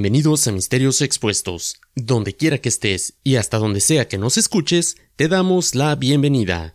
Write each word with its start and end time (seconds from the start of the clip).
Bienvenidos 0.00 0.46
a 0.48 0.52
Misterios 0.52 1.02
Expuestos. 1.02 1.78
Donde 1.94 2.34
quiera 2.34 2.56
que 2.56 2.70
estés 2.70 3.18
y 3.22 3.36
hasta 3.36 3.58
donde 3.58 3.82
sea 3.82 4.08
que 4.08 4.16
nos 4.16 4.38
escuches, 4.38 4.96
te 5.14 5.28
damos 5.28 5.74
la 5.74 5.94
bienvenida. 5.94 6.74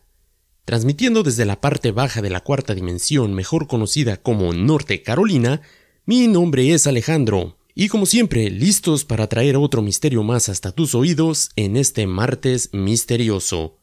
Transmitiendo 0.63 1.23
desde 1.23 1.43
la 1.43 1.59
parte 1.59 1.89
baja 1.89 2.21
de 2.21 2.29
la 2.29 2.41
cuarta 2.41 2.75
dimensión, 2.75 3.33
mejor 3.33 3.65
conocida 3.65 4.17
como 4.17 4.53
Norte 4.53 5.01
Carolina, 5.01 5.61
mi 6.05 6.27
nombre 6.27 6.71
es 6.71 6.85
Alejandro, 6.85 7.57
y 7.73 7.87
como 7.87 8.05
siempre, 8.05 8.51
listos 8.51 9.05
para 9.05 9.25
traer 9.25 9.57
otro 9.57 9.81
misterio 9.81 10.21
más 10.21 10.47
hasta 10.47 10.71
tus 10.71 10.93
oídos 10.93 11.49
en 11.55 11.77
este 11.77 12.05
martes 12.05 12.69
misterioso. 12.73 13.79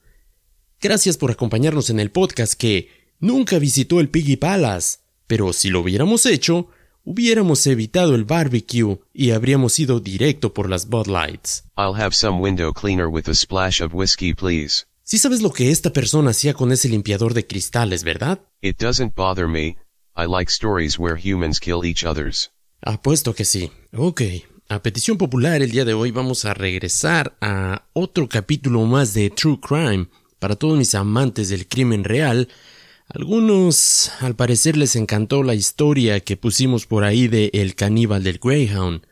Gracias 0.80 1.16
por 1.16 1.32
acompañarnos 1.32 1.90
en 1.90 1.98
el 1.98 2.12
podcast 2.12 2.54
que 2.54 2.90
nunca 3.18 3.58
visitó 3.58 3.98
el 3.98 4.08
Piggy 4.08 4.36
Palace, 4.36 5.00
pero 5.26 5.52
si 5.52 5.68
lo 5.68 5.80
hubiéramos 5.80 6.26
hecho, 6.26 6.68
hubiéramos 7.04 7.66
evitado 7.66 8.14
el 8.14 8.24
barbecue 8.24 9.00
y 9.12 9.30
habríamos 9.30 9.78
ido 9.78 10.00
directo 10.00 10.52
por 10.52 10.68
las 10.68 10.88
Bud 10.88 11.06
Lights. 11.06 11.64
I'll 11.76 12.00
have 12.00 12.12
some 12.14 12.40
window 12.40 12.72
cleaner 12.72 13.06
with 13.06 13.28
a 13.28 13.34
splash 13.34 13.80
of 13.80 13.94
whiskey, 13.94 14.34
please. 14.34 14.84
Sí 15.04 15.18
sabes 15.18 15.42
lo 15.42 15.50
que 15.52 15.70
esta 15.70 15.92
persona 15.92 16.30
hacía 16.30 16.54
con 16.54 16.72
ese 16.72 16.88
limpiador 16.88 17.34
de 17.34 17.46
cristales, 17.46 18.04
¿verdad? 18.04 18.40
It 18.60 18.78
doesn't 18.78 19.14
bother 19.14 19.48
me. 19.48 19.76
I 20.16 20.26
like 20.28 20.50
stories 20.50 20.98
where 20.98 21.16
humans 21.16 21.58
kill 21.58 21.84
each 21.84 22.04
others. 22.04 22.50
Apuesto 22.80 23.34
que 23.34 23.44
sí. 23.44 23.70
Ok. 23.92 24.22
A 24.68 24.82
petición 24.82 25.18
popular, 25.18 25.60
el 25.60 25.70
día 25.70 25.84
de 25.84 25.94
hoy 25.94 26.10
vamos 26.12 26.44
a 26.44 26.54
regresar 26.54 27.36
a 27.40 27.84
otro 27.92 28.28
capítulo 28.28 28.84
más 28.86 29.12
de 29.12 29.30
True 29.30 29.58
Crime 29.60 30.06
para 30.38 30.56
todos 30.56 30.78
mis 30.78 30.94
amantes 30.94 31.48
del 31.48 31.68
crimen 31.68 32.04
real 32.04 32.48
algunos, 33.08 34.10
al 34.20 34.36
parecer, 34.36 34.76
les 34.76 34.96
encantó 34.96 35.42
la 35.42 35.54
historia 35.54 36.20
que 36.20 36.36
pusimos 36.36 36.86
por 36.86 37.04
ahí 37.04 37.28
de 37.28 37.50
El 37.52 37.74
caníbal 37.74 38.22
del 38.22 38.38
Greyhound. 38.38 39.02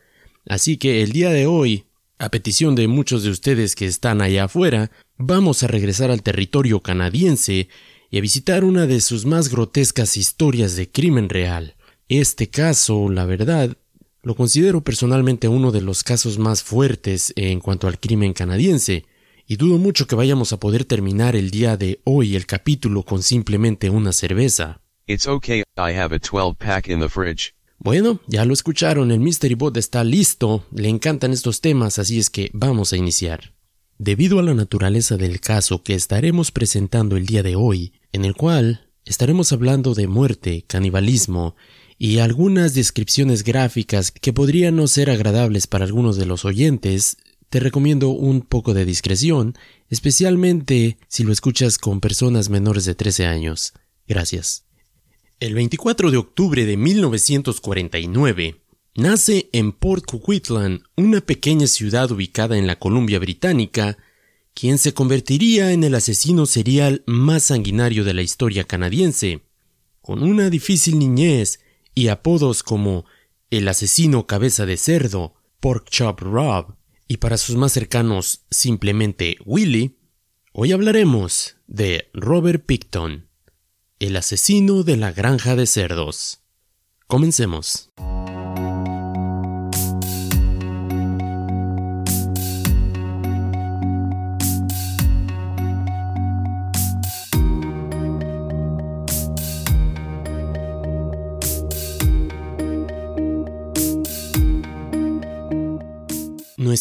Así 0.46 0.76
que 0.76 1.02
el 1.02 1.12
día 1.12 1.30
de 1.30 1.46
hoy, 1.46 1.84
a 2.18 2.30
petición 2.30 2.74
de 2.74 2.88
muchos 2.88 3.22
de 3.22 3.30
ustedes 3.30 3.74
que 3.74 3.86
están 3.86 4.22
allá 4.22 4.44
afuera, 4.44 4.90
vamos 5.16 5.62
a 5.62 5.66
regresar 5.66 6.10
al 6.10 6.22
territorio 6.22 6.80
canadiense 6.80 7.68
y 8.10 8.18
a 8.18 8.20
visitar 8.20 8.64
una 8.64 8.86
de 8.86 9.00
sus 9.00 9.26
más 9.26 9.48
grotescas 9.48 10.16
historias 10.16 10.76
de 10.76 10.90
crimen 10.90 11.28
real. 11.28 11.74
Este 12.08 12.48
caso, 12.48 13.08
la 13.08 13.24
verdad, 13.24 13.76
lo 14.22 14.34
considero 14.34 14.82
personalmente 14.82 15.48
uno 15.48 15.70
de 15.72 15.80
los 15.80 16.02
casos 16.02 16.38
más 16.38 16.62
fuertes 16.62 17.32
en 17.36 17.60
cuanto 17.60 17.86
al 17.86 17.98
crimen 17.98 18.32
canadiense, 18.32 19.04
y 19.50 19.56
dudo 19.56 19.78
mucho 19.78 20.06
que 20.06 20.14
vayamos 20.14 20.52
a 20.52 20.60
poder 20.60 20.84
terminar 20.84 21.34
el 21.34 21.50
día 21.50 21.76
de 21.76 22.00
hoy 22.04 22.36
el 22.36 22.46
capítulo 22.46 23.02
con 23.02 23.20
simplemente 23.24 23.90
una 23.90 24.12
cerveza. 24.12 24.80
It's 25.08 25.26
okay, 25.26 25.64
I 25.76 25.92
have 25.98 26.14
a 26.14 26.20
12 26.20 26.54
pack 26.56 26.86
in 26.86 27.00
the 27.00 27.08
fridge. 27.08 27.52
Bueno, 27.76 28.20
ya 28.28 28.44
lo 28.44 28.52
escucharon, 28.54 29.10
el 29.10 29.18
Mystery 29.18 29.56
Bot 29.56 29.76
está 29.76 30.04
listo, 30.04 30.66
le 30.72 30.88
encantan 30.88 31.32
estos 31.32 31.60
temas, 31.60 31.98
así 31.98 32.20
es 32.20 32.30
que 32.30 32.50
vamos 32.52 32.92
a 32.92 32.96
iniciar. 32.96 33.52
Debido 33.98 34.38
a 34.38 34.44
la 34.44 34.54
naturaleza 34.54 35.16
del 35.16 35.40
caso 35.40 35.82
que 35.82 35.94
estaremos 35.94 36.52
presentando 36.52 37.16
el 37.16 37.26
día 37.26 37.42
de 37.42 37.56
hoy, 37.56 37.94
en 38.12 38.24
el 38.24 38.36
cual 38.36 38.88
estaremos 39.04 39.50
hablando 39.50 39.94
de 39.94 40.06
muerte, 40.06 40.64
canibalismo 40.68 41.56
y 41.98 42.18
algunas 42.18 42.74
descripciones 42.74 43.42
gráficas 43.42 44.12
que 44.12 44.32
podrían 44.32 44.76
no 44.76 44.86
ser 44.86 45.10
agradables 45.10 45.66
para 45.66 45.86
algunos 45.86 46.16
de 46.16 46.26
los 46.26 46.44
oyentes, 46.44 47.16
te 47.50 47.58
recomiendo 47.58 48.10
un 48.10 48.42
poco 48.42 48.74
de 48.74 48.84
discreción, 48.84 49.58
especialmente 49.88 50.98
si 51.08 51.24
lo 51.24 51.32
escuchas 51.32 51.78
con 51.78 52.00
personas 52.00 52.48
menores 52.48 52.84
de 52.84 52.94
13 52.94 53.26
años. 53.26 53.74
Gracias. 54.06 54.64
El 55.40 55.54
24 55.54 56.12
de 56.12 56.16
octubre 56.16 56.64
de 56.64 56.76
1949, 56.76 58.62
nace 58.94 59.50
en 59.52 59.72
Port 59.72 60.04
Coquitlam, 60.04 60.82
una 60.96 61.20
pequeña 61.20 61.66
ciudad 61.66 62.10
ubicada 62.12 62.56
en 62.56 62.68
la 62.68 62.78
Columbia 62.78 63.18
Británica, 63.18 63.98
quien 64.54 64.78
se 64.78 64.94
convertiría 64.94 65.72
en 65.72 65.82
el 65.82 65.96
asesino 65.96 66.46
serial 66.46 67.02
más 67.06 67.44
sanguinario 67.44 68.04
de 68.04 68.14
la 68.14 68.22
historia 68.22 68.64
canadiense. 68.64 69.40
Con 70.02 70.22
una 70.22 70.50
difícil 70.50 70.98
niñez 70.98 71.58
y 71.96 72.08
apodos 72.08 72.62
como 72.62 73.06
el 73.50 73.66
asesino 73.66 74.28
cabeza 74.28 74.66
de 74.66 74.76
cerdo, 74.76 75.34
Pork 75.58 75.88
Chop 75.90 76.20
Rob, 76.20 76.76
y 77.10 77.16
para 77.16 77.38
sus 77.38 77.56
más 77.56 77.72
cercanos 77.72 78.42
simplemente 78.52 79.36
Willy, 79.44 79.98
hoy 80.52 80.70
hablaremos 80.70 81.56
de 81.66 82.08
Robert 82.14 82.64
Picton, 82.64 83.26
el 83.98 84.14
asesino 84.14 84.84
de 84.84 84.96
la 84.96 85.10
granja 85.10 85.56
de 85.56 85.66
cerdos. 85.66 86.42
Comencemos. 87.08 87.90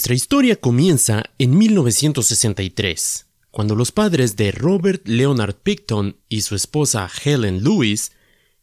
Nuestra 0.09 0.25
historia 0.25 0.55
comienza 0.55 1.23
en 1.37 1.55
1963, 1.55 3.27
cuando 3.51 3.75
los 3.75 3.91
padres 3.91 4.35
de 4.35 4.51
Robert 4.51 5.07
Leonard 5.07 5.53
Picton 5.53 6.17
y 6.27 6.41
su 6.41 6.55
esposa 6.55 7.07
Helen 7.23 7.63
Lewis 7.63 8.13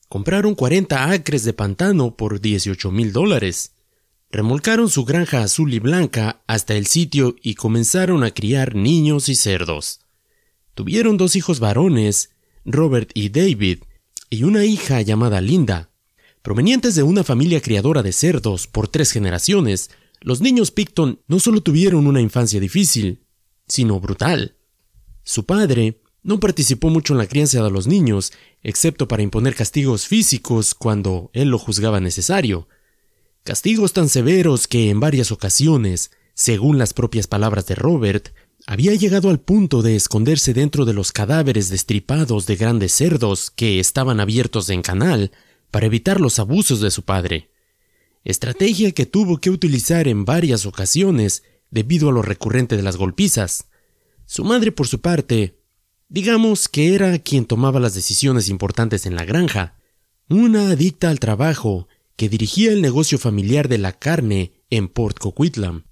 compraron 0.09 0.57
40 0.57 1.13
acres 1.13 1.45
de 1.45 1.53
pantano 1.53 2.17
por 2.17 2.41
18 2.41 2.91
mil 2.91 3.13
dólares. 3.13 3.75
Remolcaron 4.33 4.91
su 4.91 5.05
granja 5.05 5.45
azul 5.45 5.73
y 5.73 5.79
blanca 5.79 6.43
hasta 6.49 6.75
el 6.75 6.89
sitio 6.89 7.37
y 7.41 7.55
comenzaron 7.55 8.25
a 8.25 8.33
criar 8.33 8.75
niños 8.75 9.29
y 9.29 9.37
cerdos. 9.37 10.01
Tuvieron 10.75 11.17
dos 11.17 11.37
hijos 11.37 11.61
varones, 11.61 12.31
Robert 12.65 13.13
y 13.15 13.29
David, 13.29 13.85
y 14.31 14.43
una 14.43 14.65
hija 14.65 15.01
llamada 15.01 15.41
Linda. 15.41 15.91
Provenientes 16.43 16.97
de 16.97 17.05
una 17.05 17.23
familia 17.23 17.61
criadora 17.61 18.03
de 18.03 18.11
cerdos 18.11 18.67
por 18.67 18.89
tres 18.89 19.13
generaciones, 19.13 19.91
los 20.21 20.41
niños 20.41 20.71
Picton 20.71 21.21
no 21.29 21.41
solo 21.41 21.61
tuvieron 21.61 22.07
una 22.07 22.21
infancia 22.21 22.61
difícil, 22.61 23.25
sino 23.69 24.01
brutal. 24.01 24.57
Su 25.23 25.45
padre 25.45 26.01
no 26.23 26.41
participó 26.41 26.91
mucho 26.91 27.13
en 27.15 27.19
la 27.19 27.27
crianza 27.27 27.63
de 27.63 27.71
los 27.71 27.87
niños, 27.87 28.33
excepto 28.63 29.07
para 29.09 29.23
imponer 29.23 29.55
castigos 29.55 30.07
físicos 30.07 30.75
cuando 30.75 31.31
él 31.33 31.49
lo 31.49 31.59
juzgaba 31.59 32.01
necesario. 32.01 32.69
Castigos 33.45 33.93
tan 33.93 34.09
severos 34.09 34.67
que 34.67 34.91
en 34.91 34.99
varias 34.99 35.31
ocasiones, 35.31 36.11
según 36.35 36.79
las 36.79 36.93
propias 36.93 37.29
palabras 37.29 37.67
de 37.67 37.77
Robert, 37.77 38.35
había 38.67 38.95
llegado 38.95 39.31
al 39.31 39.39
punto 39.39 39.83
de 39.83 39.95
esconderse 39.95 40.53
dentro 40.53 40.85
de 40.85 40.95
los 40.95 41.13
cadáveres 41.13 41.69
destripados 41.69 42.47
de 42.47 42.57
grandes 42.57 42.93
cerdos 42.93 43.51
que 43.51 43.79
estaban 43.79 44.19
abiertos 44.19 44.69
en 44.71 44.83
canal 44.83 45.31
para 45.71 45.87
evitar 45.87 46.21
los 46.21 46.41
abusos 46.41 46.81
de 46.81 46.91
su 46.91 47.05
padre 47.05 47.51
estrategia 48.27 48.91
que 48.91 49.07
tuvo 49.07 49.39
que 49.39 49.51
utilizar 49.51 50.09
en 50.09 50.25
varias 50.25 50.67
ocasiones 50.67 51.45
debido 51.71 52.09
a 52.09 52.13
lo 52.13 52.23
recurrente 52.23 52.77
de 52.77 52.83
las 52.83 52.97
golpizas. 52.97 53.69
Su 54.27 54.45
madre, 54.45 54.73
por 54.73 54.89
su 54.89 55.01
parte, 55.01 55.61
digamos 56.09 56.69
que 56.69 56.95
era 56.95 57.19
quien 57.21 57.47
tomaba 57.47 57.79
las 57.79 57.95
decisiones 57.95 58.49
importantes 58.49 59.07
en 59.07 59.15
la 59.15 59.25
granja, 59.25 59.79
una 60.29 60.71
adicta 60.71 61.09
al 61.09 61.21
trabajo 61.21 61.87
que 62.17 62.29
dirigía 62.29 62.73
el 62.73 62.83
negocio 62.83 63.17
familiar 63.17 63.69
de 63.69 63.79
la 63.79 63.93
carne 63.93 64.65
en 64.71 64.89
Port 64.89 65.19
Coquitlam. 65.19 65.85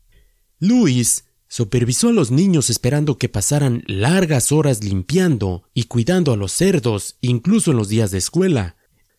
Luis 0.58 1.26
supervisó 1.46 2.08
a 2.08 2.12
los 2.12 2.32
niños 2.32 2.68
esperando 2.68 3.16
que 3.16 3.28
pasaran 3.28 3.84
largas 3.86 4.50
horas 4.50 4.82
limpiando 4.82 5.68
y 5.72 5.84
cuidando 5.84 6.32
a 6.32 6.36
los 6.36 6.50
cerdos, 6.50 7.16
incluso 7.20 7.70
en 7.70 7.76
los 7.76 7.88
días 7.88 8.10
de 8.10 8.18
escuela. 8.18 8.76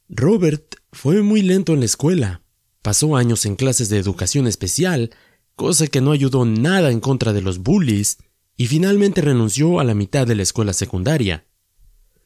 Robert 0.10 0.76
fue 0.92 1.22
muy 1.22 1.42
lento 1.44 1.74
en 1.74 1.80
la 1.80 1.86
escuela, 1.86 2.45
Pasó 2.86 3.16
años 3.16 3.48
en 3.48 3.56
clases 3.56 3.90
de 3.90 3.98
educación 3.98 4.46
especial, 4.46 5.10
cosa 5.56 5.88
que 5.88 6.02
no 6.02 6.12
ayudó 6.12 6.46
nada 6.46 6.92
en 6.92 7.00
contra 7.00 7.34
de 7.34 7.42
los 7.42 7.58
bullies, 7.58 8.20
y 8.58 8.68
finalmente 8.68 9.22
renunció 9.22 9.80
a 9.80 9.84
la 9.84 9.96
mitad 9.96 10.28
de 10.28 10.36
la 10.36 10.44
escuela 10.44 10.72
secundaria. 10.72 11.48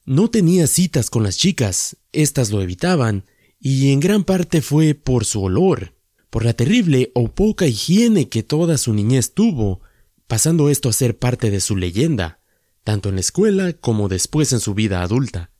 No 0.04 0.30
tenía 0.30 0.68
citas 0.68 1.10
con 1.10 1.24
las 1.24 1.38
chicas, 1.38 1.96
éstas 2.12 2.52
lo 2.52 2.62
evitaban, 2.62 3.24
y 3.58 3.94
en 3.94 4.02
gran 4.02 4.26
parte 4.26 4.62
fue 4.62 4.96
por 4.96 5.24
su 5.24 5.42
olor, 5.42 5.96
por 6.30 6.44
la 6.44 6.52
terrible 6.52 7.14
o 7.16 7.30
poca 7.30 7.66
higiene 7.66 8.28
que 8.28 8.44
toda 8.44 8.78
su 8.78 8.94
niñez 8.94 9.34
tuvo, 9.34 9.80
pasando 10.28 10.70
esto 10.70 10.90
a 10.90 10.94
ser 10.94 11.18
parte 11.18 11.52
de 11.52 11.62
su 11.62 11.78
leyenda, 11.78 12.42
tanto 12.84 13.08
en 13.08 13.16
la 13.16 13.22
escuela 13.22 13.72
como 13.72 14.10
después 14.10 14.52
en 14.52 14.60
su 14.60 14.74
vida 14.74 15.04
adulta. 15.04 15.52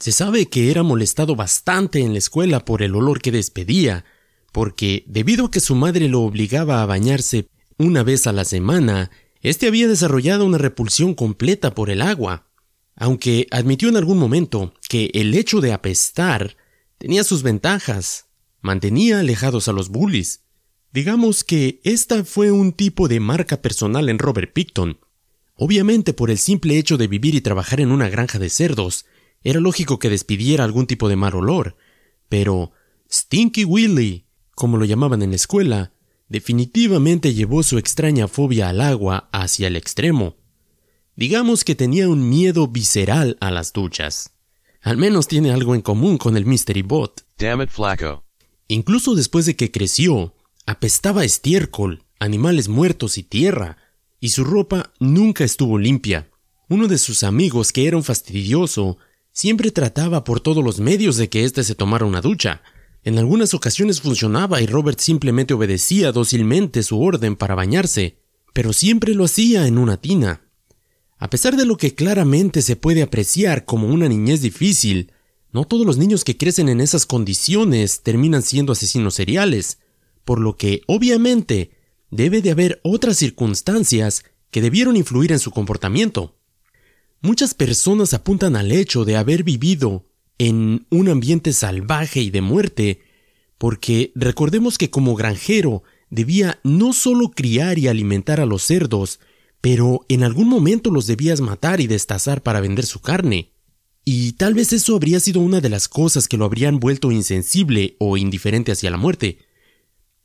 Se 0.00 0.10
sabe 0.10 0.46
que 0.46 0.72
era 0.72 0.82
molestado 0.82 1.36
bastante 1.36 2.00
en 2.00 2.10
la 2.10 2.18
escuela 2.18 2.64
por 2.64 2.82
el 2.82 2.96
olor 2.96 3.22
que 3.22 3.30
despedía, 3.30 4.04
porque 4.52 5.04
debido 5.06 5.46
a 5.46 5.50
que 5.50 5.60
su 5.60 5.74
madre 5.74 6.08
lo 6.08 6.20
obligaba 6.20 6.82
a 6.82 6.86
bañarse 6.86 7.48
una 7.78 8.02
vez 8.02 8.26
a 8.26 8.32
la 8.32 8.44
semana, 8.44 9.10
éste 9.40 9.66
había 9.66 9.88
desarrollado 9.88 10.44
una 10.44 10.58
repulsión 10.58 11.14
completa 11.14 11.74
por 11.74 11.90
el 11.90 12.02
agua, 12.02 12.46
aunque 12.94 13.46
admitió 13.50 13.88
en 13.88 13.96
algún 13.96 14.18
momento 14.18 14.74
que 14.88 15.10
el 15.14 15.34
hecho 15.34 15.60
de 15.60 15.72
apestar 15.72 16.56
tenía 16.98 17.24
sus 17.24 17.42
ventajas, 17.42 18.26
mantenía 18.60 19.20
alejados 19.20 19.66
a 19.68 19.72
los 19.72 19.88
bullies. 19.88 20.44
Digamos 20.92 21.42
que 21.42 21.80
esta 21.82 22.22
fue 22.22 22.52
un 22.52 22.72
tipo 22.72 23.08
de 23.08 23.18
marca 23.18 23.62
personal 23.62 24.10
en 24.10 24.18
Robert 24.18 24.52
Picton. 24.52 25.00
Obviamente 25.54 26.12
por 26.12 26.30
el 26.30 26.38
simple 26.38 26.78
hecho 26.78 26.98
de 26.98 27.08
vivir 27.08 27.34
y 27.34 27.40
trabajar 27.40 27.80
en 27.80 27.90
una 27.90 28.10
granja 28.10 28.38
de 28.38 28.50
cerdos, 28.50 29.06
era 29.42 29.58
lógico 29.58 29.98
que 29.98 30.10
despidiera 30.10 30.64
algún 30.64 30.86
tipo 30.86 31.08
de 31.08 31.16
mal 31.16 31.34
olor, 31.34 31.76
pero 32.28 32.72
Stinky 33.10 33.64
Willy, 33.64 34.26
como 34.54 34.76
lo 34.76 34.84
llamaban 34.84 35.22
en 35.22 35.30
la 35.30 35.36
escuela, 35.36 35.92
definitivamente 36.28 37.34
llevó 37.34 37.62
su 37.62 37.78
extraña 37.78 38.28
fobia 38.28 38.68
al 38.68 38.80
agua 38.80 39.28
hacia 39.32 39.66
el 39.66 39.76
extremo. 39.76 40.36
Digamos 41.16 41.64
que 41.64 41.74
tenía 41.74 42.08
un 42.08 42.28
miedo 42.28 42.68
visceral 42.68 43.36
a 43.40 43.50
las 43.50 43.72
duchas. 43.72 44.32
Al 44.80 44.96
menos 44.96 45.28
tiene 45.28 45.52
algo 45.52 45.74
en 45.74 45.82
común 45.82 46.18
con 46.18 46.36
el 46.36 46.46
Mystery 46.46 46.82
Bot. 46.82 47.24
Damn 47.38 47.62
it, 47.62 47.68
Flaco. 47.68 48.24
Incluso 48.68 49.14
después 49.14 49.46
de 49.46 49.54
que 49.54 49.70
creció, 49.70 50.34
apestaba 50.66 51.24
estiércol, 51.24 52.04
animales 52.18 52.68
muertos 52.68 53.18
y 53.18 53.22
tierra, 53.22 53.76
y 54.18 54.30
su 54.30 54.44
ropa 54.44 54.92
nunca 54.98 55.44
estuvo 55.44 55.78
limpia. 55.78 56.30
Uno 56.68 56.88
de 56.88 56.98
sus 56.98 57.22
amigos, 57.22 57.72
que 57.72 57.86
era 57.86 57.96
un 57.96 58.04
fastidioso, 58.04 58.96
siempre 59.32 59.70
trataba 59.70 60.24
por 60.24 60.40
todos 60.40 60.64
los 60.64 60.80
medios 60.80 61.16
de 61.16 61.28
que 61.28 61.44
éste 61.44 61.64
se 61.64 61.74
tomara 61.74 62.06
una 62.06 62.20
ducha. 62.20 62.62
En 63.04 63.18
algunas 63.18 63.52
ocasiones 63.52 64.00
funcionaba 64.00 64.60
y 64.60 64.66
Robert 64.66 65.00
simplemente 65.00 65.54
obedecía 65.54 66.12
dócilmente 66.12 66.84
su 66.84 67.00
orden 67.00 67.34
para 67.34 67.56
bañarse, 67.56 68.18
pero 68.52 68.72
siempre 68.72 69.14
lo 69.14 69.24
hacía 69.24 69.66
en 69.66 69.78
una 69.78 69.96
tina. 69.96 70.42
A 71.18 71.28
pesar 71.28 71.56
de 71.56 71.66
lo 71.66 71.76
que 71.76 71.94
claramente 71.94 72.62
se 72.62 72.76
puede 72.76 73.02
apreciar 73.02 73.64
como 73.64 73.88
una 73.88 74.08
niñez 74.08 74.40
difícil, 74.40 75.12
no 75.50 75.64
todos 75.64 75.84
los 75.84 75.98
niños 75.98 76.24
que 76.24 76.36
crecen 76.36 76.68
en 76.68 76.80
esas 76.80 77.04
condiciones 77.04 78.02
terminan 78.02 78.42
siendo 78.42 78.72
asesinos 78.72 79.14
seriales, 79.14 79.78
por 80.24 80.40
lo 80.40 80.56
que 80.56 80.82
obviamente 80.86 81.72
debe 82.10 82.40
de 82.40 82.52
haber 82.52 82.80
otras 82.84 83.16
circunstancias 83.16 84.24
que 84.50 84.60
debieron 84.60 84.96
influir 84.96 85.32
en 85.32 85.40
su 85.40 85.50
comportamiento. 85.50 86.36
Muchas 87.20 87.54
personas 87.54 88.14
apuntan 88.14 88.54
al 88.54 88.70
hecho 88.70 89.04
de 89.04 89.16
haber 89.16 89.42
vivido 89.42 90.06
en 90.38 90.86
un 90.90 91.08
ambiente 91.08 91.52
salvaje 91.52 92.20
y 92.20 92.30
de 92.30 92.40
muerte, 92.40 93.00
porque 93.58 94.12
recordemos 94.14 94.78
que 94.78 94.90
como 94.90 95.14
granjero 95.14 95.82
debía 96.10 96.60
no 96.64 96.92
solo 96.92 97.30
criar 97.30 97.78
y 97.78 97.88
alimentar 97.88 98.40
a 98.40 98.46
los 98.46 98.62
cerdos, 98.62 99.20
pero 99.60 100.04
en 100.08 100.24
algún 100.24 100.48
momento 100.48 100.90
los 100.90 101.06
debías 101.06 101.40
matar 101.40 101.80
y 101.80 101.86
destazar 101.86 102.42
para 102.42 102.60
vender 102.60 102.84
su 102.84 103.00
carne. 103.00 103.52
Y 104.04 104.32
tal 104.32 104.54
vez 104.54 104.72
eso 104.72 104.96
habría 104.96 105.20
sido 105.20 105.40
una 105.40 105.60
de 105.60 105.68
las 105.68 105.88
cosas 105.88 106.26
que 106.26 106.36
lo 106.36 106.44
habrían 106.44 106.80
vuelto 106.80 107.12
insensible 107.12 107.96
o 108.00 108.16
indiferente 108.16 108.72
hacia 108.72 108.90
la 108.90 108.96
muerte. 108.96 109.38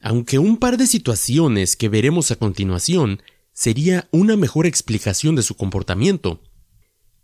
Aunque 0.01 0.39
un 0.39 0.57
par 0.57 0.77
de 0.77 0.87
situaciones 0.87 1.75
que 1.75 1.89
veremos 1.89 2.31
a 2.31 2.37
continuación 2.37 3.21
sería 3.53 4.07
una 4.11 4.35
mejor 4.35 4.65
explicación 4.65 5.35
de 5.35 5.43
su 5.43 5.55
comportamiento. 5.55 6.41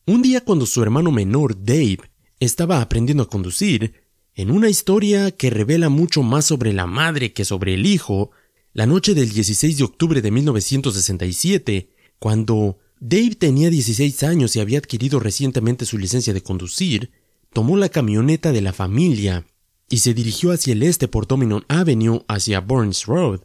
Un 0.06 0.21
día 0.21 0.41
cuando 0.41 0.65
su 0.65 0.83
hermano 0.83 1.12
menor, 1.12 1.63
Dave, 1.63 2.00
estaba 2.39 2.81
aprendiendo 2.81 3.24
a 3.24 3.30
conducir, 3.30 4.03
en 4.35 4.50
una 4.50 4.69
historia 4.69 5.31
que 5.31 5.50
revela 5.50 5.89
mucho 5.89 6.24
más 6.24 6.45
sobre 6.45 6.74
la 6.74 6.88
madre 6.88 7.33
que 7.33 7.45
sobre 7.45 7.75
el 7.75 7.85
hijo, 7.85 8.31
la 8.74 8.88
noche 8.88 9.13
del 9.13 9.30
16 9.30 9.77
de 9.77 9.83
octubre 9.83 10.21
de 10.21 10.31
1967, 10.31 11.89
cuando 12.18 12.80
Dave 13.00 13.35
tenía 13.35 13.69
16 13.69 14.24
años 14.24 14.56
y 14.56 14.59
había 14.59 14.80
adquirido 14.80 15.19
recientemente 15.19 15.85
su 15.85 15.97
licencia 15.97 16.33
de 16.33 16.41
conducir, 16.41 17.12
tomó 17.51 17.77
la 17.77 17.89
camioneta 17.89 18.51
de 18.51 18.62
la 18.62 18.74
familia 18.74 19.45
y 19.89 20.00
se 20.00 20.13
dirigió 20.13 20.51
hacia 20.51 20.74
el 20.74 20.81
este 20.81 21.07
por 21.07 21.27
Dominion 21.27 21.65
Avenue 21.68 22.25
hacia 22.27 22.62
Burns 22.62 23.06
Road. 23.06 23.41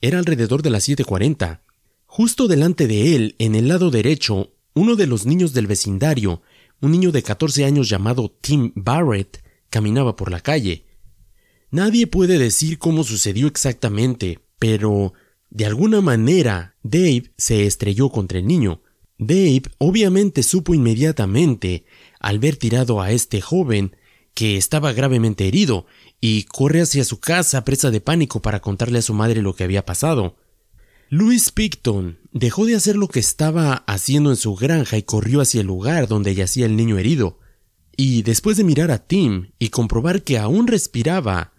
Era 0.00 0.18
alrededor 0.18 0.62
de 0.62 0.70
las 0.70 0.88
7.40. 0.88 1.62
Justo 2.06 2.46
delante 2.46 2.86
de 2.86 3.16
él, 3.16 3.34
en 3.38 3.54
el 3.54 3.68
lado 3.68 3.90
derecho, 3.90 4.52
uno 4.74 4.94
de 4.94 5.06
los 5.06 5.26
niños 5.26 5.52
del 5.52 5.66
vecindario, 5.66 6.42
un 6.80 6.92
niño 6.92 7.12
de 7.12 7.22
14 7.22 7.64
años 7.64 7.88
llamado 7.88 8.30
Tim 8.40 8.72
Barrett, 8.74 9.42
caminaba 9.68 10.16
por 10.16 10.30
la 10.30 10.40
calle. 10.40 10.86
Nadie 11.70 12.06
puede 12.06 12.38
decir 12.38 12.78
cómo 12.78 13.04
sucedió 13.04 13.46
exactamente, 13.46 14.40
pero 14.58 15.12
de 15.50 15.66
alguna 15.66 16.00
manera, 16.00 16.76
Dave 16.82 17.32
se 17.36 17.66
estrelló 17.66 18.10
contra 18.10 18.38
el 18.38 18.46
niño. 18.46 18.82
Dave 19.18 19.62
obviamente 19.78 20.42
supo 20.42 20.74
inmediatamente, 20.74 21.84
al 22.20 22.38
ver 22.38 22.56
tirado 22.56 23.00
a 23.00 23.10
este 23.10 23.40
joven, 23.40 23.96
que 24.32 24.56
estaba 24.56 24.92
gravemente 24.92 25.48
herido, 25.48 25.86
y 26.20 26.44
corre 26.44 26.82
hacia 26.82 27.04
su 27.04 27.18
casa 27.20 27.64
presa 27.64 27.90
de 27.90 28.00
pánico 28.00 28.40
para 28.40 28.60
contarle 28.60 29.00
a 29.00 29.02
su 29.02 29.12
madre 29.12 29.42
lo 29.42 29.54
que 29.54 29.64
había 29.64 29.84
pasado. 29.84 30.36
Louis 31.12 31.50
Picton 31.50 32.18
dejó 32.30 32.66
de 32.66 32.76
hacer 32.76 32.94
lo 32.94 33.08
que 33.08 33.18
estaba 33.18 33.82
haciendo 33.88 34.30
en 34.30 34.36
su 34.36 34.54
granja 34.54 34.96
y 34.96 35.02
corrió 35.02 35.40
hacia 35.40 35.60
el 35.60 35.66
lugar 35.66 36.06
donde 36.06 36.36
yacía 36.36 36.66
el 36.66 36.76
niño 36.76 36.98
herido. 36.98 37.40
Y 37.96 38.22
después 38.22 38.56
de 38.56 38.62
mirar 38.62 38.92
a 38.92 38.98
Tim 38.98 39.50
y 39.58 39.70
comprobar 39.70 40.22
que 40.22 40.38
aún 40.38 40.68
respiraba, 40.68 41.52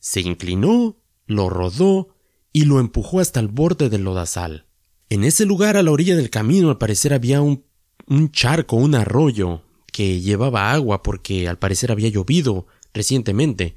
se 0.00 0.22
inclinó, 0.22 0.96
lo 1.26 1.48
rodó 1.48 2.16
y 2.52 2.64
lo 2.64 2.80
empujó 2.80 3.20
hasta 3.20 3.38
el 3.38 3.46
borde 3.46 3.90
del 3.90 4.02
lodazal. 4.02 4.66
En 5.08 5.22
ese 5.22 5.46
lugar, 5.46 5.76
a 5.76 5.84
la 5.84 5.92
orilla 5.92 6.16
del 6.16 6.28
camino, 6.28 6.68
al 6.68 6.78
parecer 6.78 7.14
había 7.14 7.40
un, 7.40 7.62
un 8.08 8.32
charco, 8.32 8.74
un 8.74 8.96
arroyo, 8.96 9.62
que 9.92 10.20
llevaba 10.20 10.72
agua 10.72 11.04
porque 11.04 11.46
al 11.46 11.60
parecer 11.60 11.92
había 11.92 12.08
llovido 12.08 12.66
recientemente. 12.92 13.76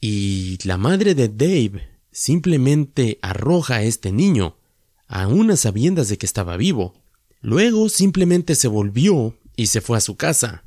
Y 0.00 0.58
la 0.64 0.78
madre 0.78 1.14
de 1.14 1.28
Dave 1.28 1.91
simplemente 2.12 3.18
arroja 3.22 3.76
a 3.76 3.82
este 3.82 4.12
niño, 4.12 4.56
a 5.08 5.26
unas 5.26 5.60
sabiendas 5.60 6.08
de 6.08 6.18
que 6.18 6.26
estaba 6.26 6.56
vivo. 6.56 6.94
Luego 7.40 7.88
simplemente 7.88 8.54
se 8.54 8.68
volvió 8.68 9.36
y 9.56 9.66
se 9.66 9.80
fue 9.80 9.98
a 9.98 10.00
su 10.00 10.16
casa. 10.16 10.64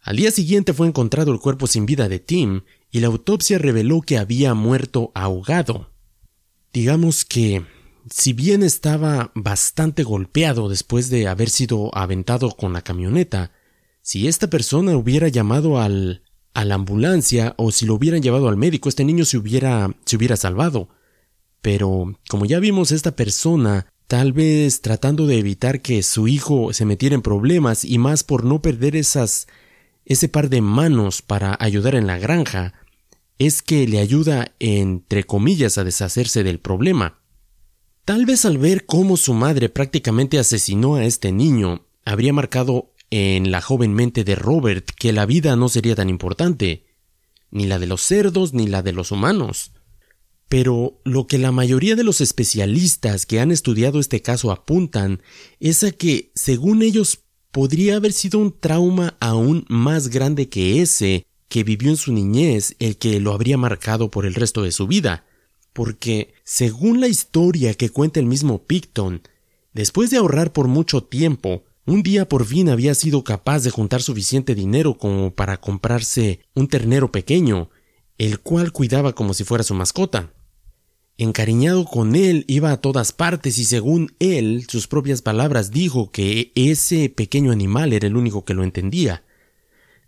Al 0.00 0.16
día 0.16 0.30
siguiente 0.30 0.72
fue 0.72 0.88
encontrado 0.88 1.32
el 1.32 1.40
cuerpo 1.40 1.66
sin 1.66 1.86
vida 1.86 2.08
de 2.08 2.18
Tim 2.18 2.62
y 2.90 3.00
la 3.00 3.08
autopsia 3.08 3.58
reveló 3.58 4.00
que 4.02 4.18
había 4.18 4.54
muerto 4.54 5.12
ahogado. 5.14 5.90
Digamos 6.72 7.24
que, 7.24 7.64
si 8.10 8.32
bien 8.32 8.62
estaba 8.62 9.32
bastante 9.34 10.02
golpeado 10.02 10.68
después 10.68 11.10
de 11.10 11.26
haber 11.26 11.50
sido 11.50 11.94
aventado 11.96 12.50
con 12.50 12.72
la 12.72 12.82
camioneta, 12.82 13.52
si 14.02 14.28
esta 14.28 14.48
persona 14.48 14.96
hubiera 14.96 15.28
llamado 15.28 15.80
al 15.80 16.22
a 16.56 16.64
la 16.64 16.76
ambulancia 16.76 17.52
o 17.58 17.70
si 17.70 17.84
lo 17.84 17.94
hubieran 17.94 18.22
llevado 18.22 18.48
al 18.48 18.56
médico, 18.56 18.88
este 18.88 19.04
niño 19.04 19.26
se 19.26 19.36
hubiera 19.36 19.94
se 20.06 20.16
hubiera 20.16 20.38
salvado. 20.38 20.88
Pero, 21.60 22.18
como 22.30 22.46
ya 22.46 22.60
vimos, 22.60 22.92
esta 22.92 23.14
persona, 23.14 23.86
tal 24.06 24.32
vez 24.32 24.80
tratando 24.80 25.26
de 25.26 25.38
evitar 25.38 25.82
que 25.82 26.02
su 26.02 26.28
hijo 26.28 26.72
se 26.72 26.86
metiera 26.86 27.14
en 27.14 27.20
problemas 27.20 27.84
y 27.84 27.98
más 27.98 28.24
por 28.24 28.44
no 28.44 28.62
perder 28.62 28.96
ese 28.96 30.28
par 30.30 30.48
de 30.48 30.62
manos 30.62 31.20
para 31.20 31.58
ayudar 31.60 31.94
en 31.94 32.06
la 32.06 32.18
granja, 32.18 32.72
es 33.38 33.60
que 33.60 33.86
le 33.86 33.98
ayuda, 33.98 34.54
entre 34.58 35.24
comillas, 35.24 35.76
a 35.76 35.84
deshacerse 35.84 36.42
del 36.42 36.58
problema. 36.58 37.20
Tal 38.06 38.24
vez 38.24 38.46
al 38.46 38.56
ver 38.56 38.86
cómo 38.86 39.18
su 39.18 39.34
madre 39.34 39.68
prácticamente 39.68 40.38
asesinó 40.38 40.94
a 40.94 41.04
este 41.04 41.32
niño, 41.32 41.84
habría 42.06 42.32
marcado 42.32 42.94
en 43.10 43.50
la 43.50 43.60
joven 43.60 43.94
mente 43.94 44.24
de 44.24 44.34
Robert 44.34 44.90
que 44.98 45.12
la 45.12 45.26
vida 45.26 45.56
no 45.56 45.68
sería 45.68 45.94
tan 45.94 46.08
importante, 46.08 46.86
ni 47.50 47.66
la 47.66 47.78
de 47.78 47.86
los 47.86 48.02
cerdos 48.02 48.52
ni 48.52 48.66
la 48.66 48.82
de 48.82 48.92
los 48.92 49.12
humanos. 49.12 49.72
Pero 50.48 51.00
lo 51.04 51.26
que 51.26 51.38
la 51.38 51.52
mayoría 51.52 51.96
de 51.96 52.04
los 52.04 52.20
especialistas 52.20 53.26
que 53.26 53.40
han 53.40 53.50
estudiado 53.50 53.98
este 53.98 54.22
caso 54.22 54.52
apuntan 54.52 55.20
es 55.58 55.82
a 55.82 55.90
que, 55.90 56.30
según 56.34 56.82
ellos, 56.82 57.20
podría 57.50 57.96
haber 57.96 58.12
sido 58.12 58.38
un 58.38 58.58
trauma 58.58 59.16
aún 59.18 59.64
más 59.68 60.08
grande 60.08 60.48
que 60.48 60.82
ese 60.82 61.26
que 61.48 61.64
vivió 61.64 61.90
en 61.90 61.96
su 61.96 62.12
niñez 62.12 62.76
el 62.78 62.96
que 62.96 63.18
lo 63.20 63.32
habría 63.32 63.56
marcado 63.56 64.10
por 64.10 64.26
el 64.26 64.34
resto 64.34 64.62
de 64.62 64.72
su 64.72 64.86
vida, 64.86 65.24
porque, 65.72 66.34
según 66.44 67.00
la 67.00 67.08
historia 67.08 67.74
que 67.74 67.90
cuenta 67.90 68.20
el 68.20 68.26
mismo 68.26 68.64
Picton, 68.66 69.22
después 69.72 70.10
de 70.10 70.16
ahorrar 70.16 70.52
por 70.52 70.68
mucho 70.68 71.02
tiempo, 71.04 71.64
un 71.86 72.02
día 72.02 72.28
por 72.28 72.44
fin 72.44 72.68
había 72.68 72.94
sido 72.94 73.22
capaz 73.22 73.62
de 73.62 73.70
juntar 73.70 74.02
suficiente 74.02 74.54
dinero 74.54 74.98
como 74.98 75.32
para 75.32 75.60
comprarse 75.60 76.40
un 76.54 76.68
ternero 76.68 77.12
pequeño, 77.12 77.70
el 78.18 78.40
cual 78.40 78.72
cuidaba 78.72 79.14
como 79.14 79.34
si 79.34 79.44
fuera 79.44 79.62
su 79.62 79.74
mascota. 79.74 80.32
Encariñado 81.18 81.86
con 81.86 82.14
él, 82.14 82.44
iba 82.46 82.72
a 82.72 82.80
todas 82.80 83.12
partes 83.12 83.56
y 83.58 83.64
según 83.64 84.14
él, 84.18 84.66
sus 84.68 84.86
propias 84.86 85.22
palabras, 85.22 85.70
dijo 85.70 86.10
que 86.10 86.52
ese 86.54 87.08
pequeño 87.08 87.52
animal 87.52 87.92
era 87.92 88.06
el 88.06 88.16
único 88.16 88.44
que 88.44 88.52
lo 88.52 88.64
entendía. 88.64 89.24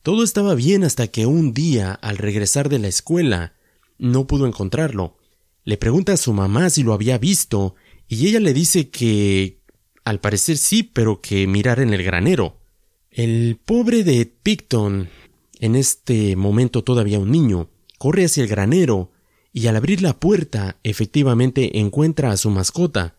Todo 0.03 0.23
estaba 0.23 0.55
bien 0.55 0.85
hasta 0.85 1.07
que 1.07 1.27
un 1.27 1.55
día, 1.55 1.93
al 1.93 2.19
regresar 2.19 2.69
de 2.69 2.79
la 2.79 2.89
escuela, 2.89 3.55
no 3.99 4.27
pudo 4.27 4.47
encontrarlo. 4.47 5.17
Le 5.65 5.77
pregunta 5.77 6.13
a 6.13 6.19
su 6.19 6.33
mamá 6.33 6.71
si 6.71 6.83
lo 6.83 6.93
había 6.93 7.19
visto, 7.19 7.75
y 8.07 8.27
ella 8.27 8.41
le 8.41 8.53
dice 8.53 8.91
que 8.91 9.58
al 10.09 10.21
parecer 10.21 10.57
sí, 10.57 10.83
pero 10.83 11.21
que 11.21 11.47
mirar 11.47 11.81
en 11.81 11.93
el 11.93 12.03
granero. 12.03 12.57
El 13.11 13.59
pobre 13.63 14.05
de 14.05 14.25
Picton, 14.25 15.11
en 15.61 15.77
este 15.77 16.35
momento 16.35 16.83
todavía 16.83 17.19
un 17.19 17.31
niño, 17.31 17.69
corre 17.99 18.25
hacia 18.25 18.43
el 18.43 18.49
granero 18.49 19.11
y 19.53 19.67
al 19.67 19.77
abrir 19.77 20.01
la 20.01 20.19
puerta 20.19 20.79
efectivamente 20.83 21.79
encuentra 21.79 22.31
a 22.31 22.39
su 22.39 22.49
mascota. 22.49 23.17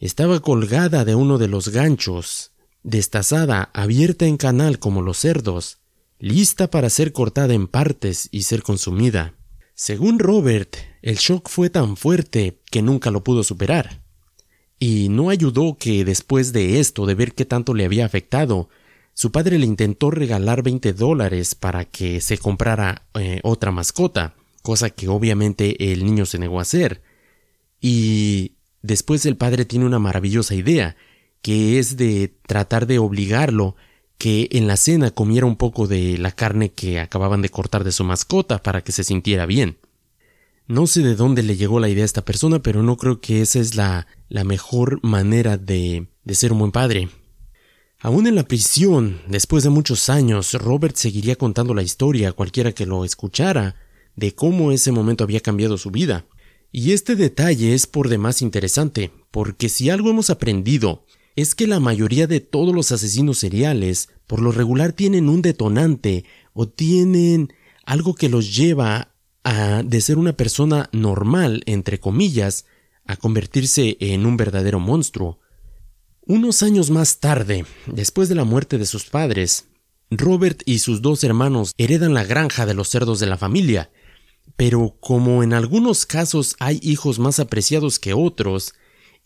Estaba 0.00 0.40
colgada 0.40 1.04
de 1.04 1.14
uno 1.14 1.38
de 1.38 1.46
los 1.46 1.68
ganchos, 1.68 2.50
destazada, 2.82 3.70
abierta 3.72 4.26
en 4.26 4.36
canal 4.36 4.80
como 4.80 5.02
los 5.02 5.18
cerdos, 5.18 5.78
lista 6.18 6.70
para 6.70 6.90
ser 6.90 7.12
cortada 7.12 7.54
en 7.54 7.68
partes 7.68 8.28
y 8.32 8.42
ser 8.42 8.64
consumida. 8.64 9.34
Según 9.74 10.18
Robert, 10.18 10.74
el 11.02 11.18
shock 11.18 11.48
fue 11.48 11.70
tan 11.70 11.96
fuerte 11.96 12.58
que 12.68 12.82
nunca 12.82 13.12
lo 13.12 13.22
pudo 13.22 13.44
superar. 13.44 14.05
Y 14.78 15.08
no 15.08 15.30
ayudó 15.30 15.76
que 15.78 16.04
después 16.04 16.52
de 16.52 16.80
esto, 16.80 17.06
de 17.06 17.14
ver 17.14 17.32
qué 17.32 17.44
tanto 17.44 17.74
le 17.74 17.84
había 17.84 18.04
afectado, 18.04 18.68
su 19.14 19.32
padre 19.32 19.58
le 19.58 19.66
intentó 19.66 20.10
regalar 20.10 20.62
20 20.62 20.92
dólares 20.92 21.54
para 21.54 21.86
que 21.86 22.20
se 22.20 22.36
comprara 22.36 23.06
eh, 23.14 23.40
otra 23.42 23.72
mascota, 23.72 24.34
cosa 24.62 24.90
que 24.90 25.08
obviamente 25.08 25.92
el 25.92 26.04
niño 26.04 26.26
se 26.26 26.38
negó 26.38 26.58
a 26.58 26.62
hacer. 26.62 27.02
Y 27.80 28.52
después 28.82 29.24
el 29.24 29.36
padre 29.36 29.64
tiene 29.64 29.86
una 29.86 29.98
maravillosa 29.98 30.54
idea, 30.54 30.96
que 31.40 31.78
es 31.78 31.96
de 31.96 32.34
tratar 32.46 32.86
de 32.86 32.98
obligarlo 32.98 33.76
que 34.18 34.48
en 34.52 34.66
la 34.66 34.76
cena 34.76 35.10
comiera 35.10 35.46
un 35.46 35.56
poco 35.56 35.86
de 35.86 36.18
la 36.18 36.32
carne 36.32 36.72
que 36.72 37.00
acababan 37.00 37.42
de 37.42 37.50
cortar 37.50 37.84
de 37.84 37.92
su 37.92 38.04
mascota 38.04 38.62
para 38.62 38.82
que 38.82 38.92
se 38.92 39.04
sintiera 39.04 39.46
bien. 39.46 39.78
No 40.68 40.88
sé 40.88 41.02
de 41.02 41.14
dónde 41.14 41.44
le 41.44 41.56
llegó 41.56 41.78
la 41.78 41.88
idea 41.88 42.02
a 42.02 42.06
esta 42.06 42.24
persona, 42.24 42.60
pero 42.60 42.82
no 42.82 42.96
creo 42.96 43.20
que 43.20 43.40
esa 43.40 43.60
es 43.60 43.76
la, 43.76 44.08
la 44.28 44.42
mejor 44.42 44.98
manera 45.04 45.58
de, 45.58 46.08
de 46.24 46.34
ser 46.34 46.52
un 46.52 46.58
buen 46.58 46.72
padre. 46.72 47.08
Aún 48.00 48.26
en 48.26 48.34
la 48.34 48.42
prisión, 48.42 49.20
después 49.28 49.62
de 49.62 49.70
muchos 49.70 50.08
años, 50.08 50.54
Robert 50.54 50.96
seguiría 50.96 51.36
contando 51.36 51.72
la 51.72 51.82
historia 51.82 52.30
a 52.30 52.32
cualquiera 52.32 52.72
que 52.72 52.84
lo 52.84 53.04
escuchara 53.04 53.76
de 54.16 54.34
cómo 54.34 54.72
ese 54.72 54.90
momento 54.90 55.22
había 55.22 55.40
cambiado 55.40 55.78
su 55.78 55.90
vida. 55.90 56.26
Y 56.72 56.92
este 56.92 57.14
detalle 57.14 57.72
es 57.72 57.86
por 57.86 58.08
demás 58.08 58.42
interesante, 58.42 59.12
porque 59.30 59.68
si 59.68 59.88
algo 59.88 60.10
hemos 60.10 60.30
aprendido 60.30 61.06
es 61.36 61.54
que 61.54 61.66
la 61.66 61.80
mayoría 61.80 62.26
de 62.26 62.40
todos 62.40 62.74
los 62.74 62.90
asesinos 62.92 63.38
seriales 63.38 64.08
por 64.26 64.40
lo 64.40 64.50
regular 64.50 64.92
tienen 64.92 65.28
un 65.28 65.42
detonante 65.42 66.24
o 66.54 66.66
tienen 66.66 67.52
algo 67.84 68.14
que 68.14 68.28
los 68.28 68.56
lleva 68.56 69.15
a 69.46 69.82
de 69.82 70.00
ser 70.02 70.18
una 70.18 70.34
persona 70.34 70.90
normal, 70.92 71.62
entre 71.64 71.98
comillas, 72.00 72.66
a 73.06 73.16
convertirse 73.16 73.96
en 74.00 74.26
un 74.26 74.36
verdadero 74.36 74.80
monstruo. 74.80 75.38
Unos 76.26 76.62
años 76.62 76.90
más 76.90 77.20
tarde, 77.20 77.64
después 77.86 78.28
de 78.28 78.34
la 78.34 78.44
muerte 78.44 78.76
de 78.76 78.84
sus 78.84 79.04
padres, 79.04 79.68
Robert 80.10 80.62
y 80.66 80.80
sus 80.80 81.00
dos 81.00 81.24
hermanos 81.24 81.72
heredan 81.78 82.12
la 82.12 82.24
granja 82.24 82.66
de 82.66 82.74
los 82.74 82.88
cerdos 82.88 83.20
de 83.20 83.26
la 83.26 83.38
familia, 83.38 83.90
pero 84.56 84.96
como 85.00 85.42
en 85.42 85.54
algunos 85.54 86.04
casos 86.04 86.56
hay 86.58 86.78
hijos 86.82 87.18
más 87.18 87.40
apreciados 87.40 87.98
que 87.98 88.12
otros, 88.12 88.74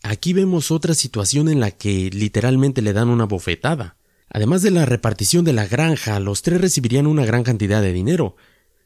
Aquí 0.03 0.33
vemos 0.33 0.71
otra 0.71 0.95
situación 0.95 1.47
en 1.47 1.59
la 1.59 1.71
que 1.71 2.09
literalmente 2.11 2.81
le 2.81 2.93
dan 2.93 3.09
una 3.09 3.25
bofetada. 3.25 3.97
Además 4.29 4.63
de 4.63 4.71
la 4.71 4.85
repartición 4.85 5.45
de 5.45 5.53
la 5.53 5.67
granja, 5.67 6.19
los 6.19 6.41
tres 6.41 6.59
recibirían 6.59 7.05
una 7.05 7.25
gran 7.25 7.43
cantidad 7.43 7.81
de 7.81 7.93
dinero. 7.93 8.35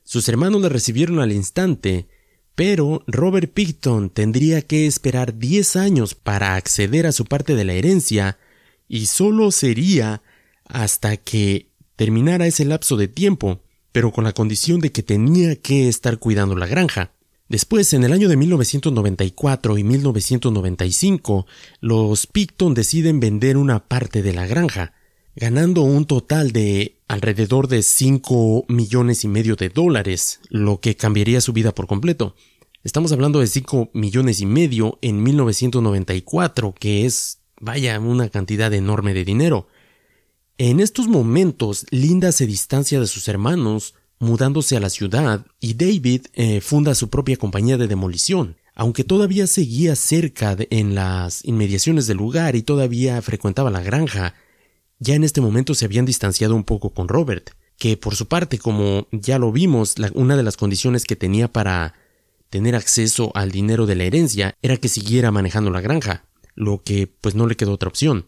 Sus 0.06 0.30
hermanos 0.30 0.62
la 0.62 0.70
recibieron 0.70 1.20
al 1.20 1.32
instante, 1.32 2.08
pero 2.54 3.04
Robert 3.08 3.52
Picton 3.52 4.12
tendría 4.12 4.62
que 4.62 4.86
esperar 4.86 5.38
10 5.38 5.76
años 5.76 6.14
para 6.14 6.56
acceder 6.56 7.08
a 7.08 7.12
su 7.12 7.26
parte 7.26 7.56
de 7.56 7.66
la 7.66 7.74
herencia, 7.74 8.38
y 8.88 9.08
solo 9.08 9.52
sería 9.52 10.22
hasta 10.64 11.18
que 11.18 11.72
terminara 11.96 12.46
ese 12.46 12.66
lapso 12.66 12.98
de 12.98 13.08
tiempo, 13.08 13.62
pero 13.92 14.12
con 14.12 14.24
la 14.24 14.34
condición 14.34 14.80
de 14.80 14.92
que 14.92 15.02
tenía 15.02 15.56
que 15.56 15.90
estar 15.90 16.20
cuidando 16.20 16.56
la 16.56 16.68
granja. 16.68 17.12
Después, 17.50 17.92
en 17.94 18.04
el 18.04 18.14
año 18.14 18.30
de 18.30 18.38
1994 18.38 19.78
y 19.80 19.84
1995, 19.84 21.48
los 21.82 22.28
Picton 22.28 22.76
deciden 22.76 23.20
vender 23.20 23.58
una 23.58 23.88
parte 23.88 24.22
de 24.22 24.34
la 24.34 24.46
granja, 24.46 24.94
ganando 25.36 25.82
un 25.82 26.06
total 26.06 26.52
de 26.52 26.98
alrededor 27.08 27.68
de 27.68 27.84
5 27.84 28.66
millones 28.68 29.24
y 29.24 29.28
medio 29.28 29.56
de 29.56 29.70
dólares, 29.70 30.40
lo 30.50 30.80
que 30.80 30.96
cambiaría 30.96 31.42
su 31.42 31.54
vida 31.54 31.74
por 31.74 31.88
completo. 31.88 32.36
Estamos 32.84 33.12
hablando 33.12 33.40
de 33.40 33.48
5 33.48 33.90
millones 33.94 34.40
y 34.40 34.46
medio 34.46 34.98
en 35.02 35.22
1994, 35.24 36.74
que 36.80 37.06
es, 37.06 37.40
vaya, 37.60 38.00
una 38.00 38.30
cantidad 38.30 38.74
enorme 38.74 39.14
de 39.14 39.26
dinero. 39.26 39.68
En 40.58 40.80
estos 40.80 41.08
momentos, 41.08 41.86
Linda 41.90 42.32
se 42.32 42.46
distancia 42.46 43.00
de 43.00 43.08
sus 43.08 43.28
hermanos, 43.28 43.96
mudándose 44.20 44.78
a 44.78 44.80
la 44.80 44.90
ciudad 44.90 45.46
y 45.60 45.74
David 45.74 46.28
eh, 46.34 46.62
funda 46.62 46.96
su 46.96 47.10
propia 47.10 47.36
compañía 47.36 47.78
de 47.78 47.88
demolición. 47.88 48.56
Aunque 48.74 49.04
todavía 49.04 49.48
seguía 49.48 49.96
cerca 49.96 50.56
en 50.70 50.96
las 50.96 51.44
inmediaciones 51.44 52.08
del 52.08 52.18
lugar 52.18 52.56
y 52.56 52.62
todavía 52.62 53.22
frecuentaba 53.22 53.70
la 53.70 53.82
granja, 53.82 54.36
ya 55.06 55.14
en 55.16 55.24
este 55.24 55.40
momento 55.40 55.76
se 55.76 55.86
habían 55.86 56.06
distanciado 56.06 56.56
un 56.56 56.64
poco 56.64 56.90
con 56.90 57.08
Robert, 57.08 57.52
que 57.78 57.96
por 57.96 58.16
su 58.16 58.28
parte, 58.28 58.58
como 58.58 59.08
ya 59.12 59.38
lo 59.38 59.52
vimos, 59.52 59.96
una 60.14 60.36
de 60.36 60.44
las 60.44 60.58
condiciones 60.58 61.06
que 61.06 61.16
tenía 61.16 61.52
para 61.52 61.94
tener 62.50 62.76
acceso 62.76 63.32
al 63.36 63.52
dinero 63.52 63.86
de 63.86 63.96
la 63.96 64.06
herencia 64.06 64.56
era 64.62 64.78
que 64.78 64.90
siguiera 64.90 65.32
manejando 65.32 65.70
la 65.70 65.82
granja, 65.82 66.26
lo 66.56 66.84
que 66.84 67.08
pues 67.08 67.36
no 67.36 67.48
le 67.48 67.56
quedó 67.56 67.74
otra 67.74 67.90
opción. 67.90 68.28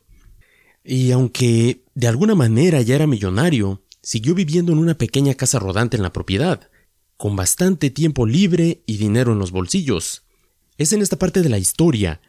Y 0.84 1.12
aunque 1.12 1.84
de 1.96 2.08
alguna 2.08 2.36
manera 2.36 2.82
ya 2.82 2.96
era 2.96 3.08
millonario, 3.08 3.82
siguió 4.02 4.36
viviendo 4.36 4.72
en 4.72 4.78
una 4.78 4.98
pequeña 4.98 5.34
casa 5.34 5.60
rodante 5.60 5.98
en 5.98 6.04
la 6.04 6.14
propiedad, 6.14 6.70
con 7.18 7.36
bastante 7.36 7.90
tiempo 7.90 8.28
libre 8.28 8.84
y 8.86 8.98
dinero 8.98 9.34
en 9.34 9.40
los 9.40 9.52
bolsillos. 9.52 10.24
Es 10.78 10.94
en 10.94 11.02
esta 11.02 11.18
parte 11.18 11.42
de 11.42 11.50
la 11.50 11.58
historia 11.58 12.22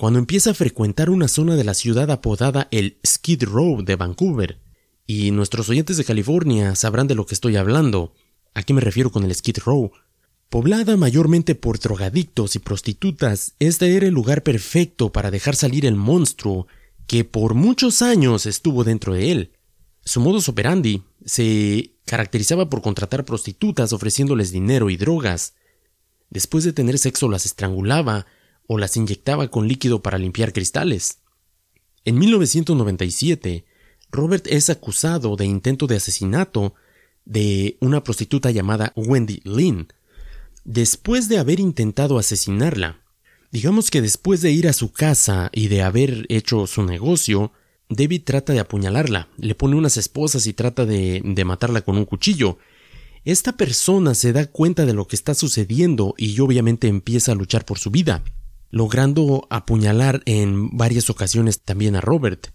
cuando 0.00 0.18
empieza 0.18 0.52
a 0.52 0.54
frecuentar 0.54 1.10
una 1.10 1.28
zona 1.28 1.56
de 1.56 1.64
la 1.64 1.74
ciudad 1.74 2.10
apodada 2.10 2.68
el 2.70 2.96
Skid 3.06 3.42
Row 3.44 3.82
de 3.82 3.96
Vancouver. 3.96 4.58
Y 5.06 5.30
nuestros 5.30 5.68
oyentes 5.68 5.98
de 5.98 6.06
California 6.06 6.74
sabrán 6.74 7.06
de 7.06 7.14
lo 7.14 7.26
que 7.26 7.34
estoy 7.34 7.56
hablando. 7.56 8.14
¿A 8.54 8.62
qué 8.62 8.72
me 8.72 8.80
refiero 8.80 9.12
con 9.12 9.24
el 9.24 9.34
Skid 9.34 9.58
Row? 9.58 9.92
Poblada 10.48 10.96
mayormente 10.96 11.54
por 11.54 11.78
drogadictos 11.78 12.56
y 12.56 12.60
prostitutas, 12.60 13.52
este 13.58 13.94
era 13.94 14.06
el 14.06 14.14
lugar 14.14 14.42
perfecto 14.42 15.12
para 15.12 15.30
dejar 15.30 15.54
salir 15.54 15.84
el 15.84 15.96
monstruo 15.96 16.66
que 17.06 17.24
por 17.24 17.52
muchos 17.52 18.00
años 18.00 18.46
estuvo 18.46 18.84
dentro 18.84 19.12
de 19.12 19.32
él. 19.32 19.52
Su 20.02 20.22
modus 20.22 20.48
operandi 20.48 21.02
se 21.26 21.92
caracterizaba 22.06 22.70
por 22.70 22.80
contratar 22.80 23.26
prostitutas 23.26 23.92
ofreciéndoles 23.92 24.50
dinero 24.50 24.88
y 24.88 24.96
drogas. 24.96 25.56
Después 26.30 26.64
de 26.64 26.72
tener 26.72 26.98
sexo 26.98 27.28
las 27.28 27.44
estrangulaba 27.44 28.24
o 28.72 28.78
las 28.78 28.96
inyectaba 28.96 29.48
con 29.48 29.66
líquido 29.66 30.00
para 30.00 30.16
limpiar 30.16 30.52
cristales. 30.52 31.18
En 32.04 32.16
1997, 32.20 33.64
Robert 34.12 34.46
es 34.46 34.70
acusado 34.70 35.34
de 35.34 35.44
intento 35.44 35.88
de 35.88 35.96
asesinato 35.96 36.74
de 37.24 37.78
una 37.80 38.04
prostituta 38.04 38.52
llamada 38.52 38.92
Wendy 38.94 39.40
Lynn. 39.42 39.88
Después 40.62 41.28
de 41.28 41.38
haber 41.38 41.58
intentado 41.58 42.16
asesinarla, 42.16 43.00
digamos 43.50 43.90
que 43.90 44.02
después 44.02 44.40
de 44.40 44.52
ir 44.52 44.68
a 44.68 44.72
su 44.72 44.92
casa 44.92 45.50
y 45.52 45.66
de 45.66 45.82
haber 45.82 46.26
hecho 46.28 46.68
su 46.68 46.84
negocio, 46.84 47.50
David 47.88 48.22
trata 48.24 48.52
de 48.52 48.60
apuñalarla, 48.60 49.30
le 49.36 49.56
pone 49.56 49.74
unas 49.74 49.96
esposas 49.96 50.46
y 50.46 50.52
trata 50.52 50.86
de, 50.86 51.22
de 51.24 51.44
matarla 51.44 51.80
con 51.80 51.96
un 51.96 52.04
cuchillo. 52.04 52.58
Esta 53.24 53.56
persona 53.56 54.14
se 54.14 54.32
da 54.32 54.46
cuenta 54.46 54.86
de 54.86 54.94
lo 54.94 55.08
que 55.08 55.16
está 55.16 55.34
sucediendo 55.34 56.14
y 56.16 56.38
obviamente 56.38 56.86
empieza 56.86 57.32
a 57.32 57.34
luchar 57.34 57.64
por 57.64 57.80
su 57.80 57.90
vida, 57.90 58.22
logrando 58.70 59.46
apuñalar 59.50 60.22
en 60.26 60.76
varias 60.76 61.10
ocasiones 61.10 61.60
también 61.60 61.96
a 61.96 62.00
Robert. 62.00 62.48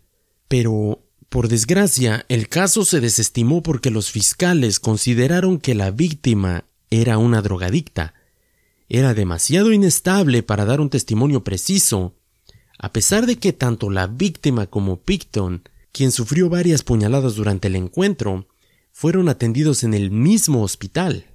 Pero, 0.48 1.04
por 1.30 1.48
desgracia, 1.48 2.26
el 2.30 2.48
caso 2.48 2.86
se 2.86 3.02
desestimó 3.02 3.62
porque 3.64 3.92
los 3.92 4.12
fiscales 4.12 4.80
consideraron 4.80 5.60
que 5.60 5.76
la 5.76 5.92
víctima 5.92 6.66
era 6.90 7.18
una 7.18 7.42
drogadicta. 7.42 8.14
Era 8.88 9.14
demasiado 9.14 9.72
inestable 9.72 10.44
para 10.44 10.66
dar 10.66 10.80
un 10.80 10.90
testimonio 10.90 11.44
preciso 11.44 12.16
a 12.78 12.92
pesar 12.92 13.26
de 13.26 13.38
que 13.38 13.54
tanto 13.54 13.90
la 13.90 14.08
víctima 14.08 14.68
como 14.68 14.98
Picton, 15.02 15.64
quien 15.92 16.12
sufrió 16.12 16.50
varias 16.50 16.84
puñaladas 16.84 17.36
durante 17.36 17.68
el 17.68 17.76
encuentro, 17.76 18.48
fueron 18.92 19.30
atendidos 19.30 19.84
en 19.84 19.94
el 19.94 20.12
mismo 20.12 20.62
hospital. 20.62 21.26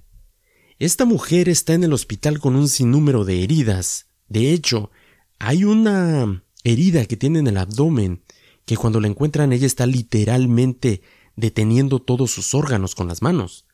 Esta 0.79 1.05
mujer 1.05 1.49
está 1.49 1.73
en 1.73 1.83
el 1.83 1.93
hospital 1.93 2.39
con 2.39 2.55
un 2.55 2.67
sinnúmero 2.67 3.25
de 3.25 3.43
heridas. 3.43 4.07
De 4.31 4.53
hecho, 4.53 4.91
hay 5.39 5.65
una 5.65 6.41
herida 6.63 7.05
que 7.05 7.17
tiene 7.17 7.39
en 7.39 7.47
el 7.47 7.57
abdomen 7.57 8.21
que 8.63 8.77
cuando 8.77 9.01
la 9.01 9.07
encuentran 9.07 9.51
ella 9.51 9.67
está 9.67 9.85
literalmente 9.85 11.01
deteniendo 11.35 11.99
todos 11.99 12.31
sus 12.31 12.53
órganos 12.53 12.95
con 12.95 13.09
las 13.09 13.21
manos. 13.21 13.65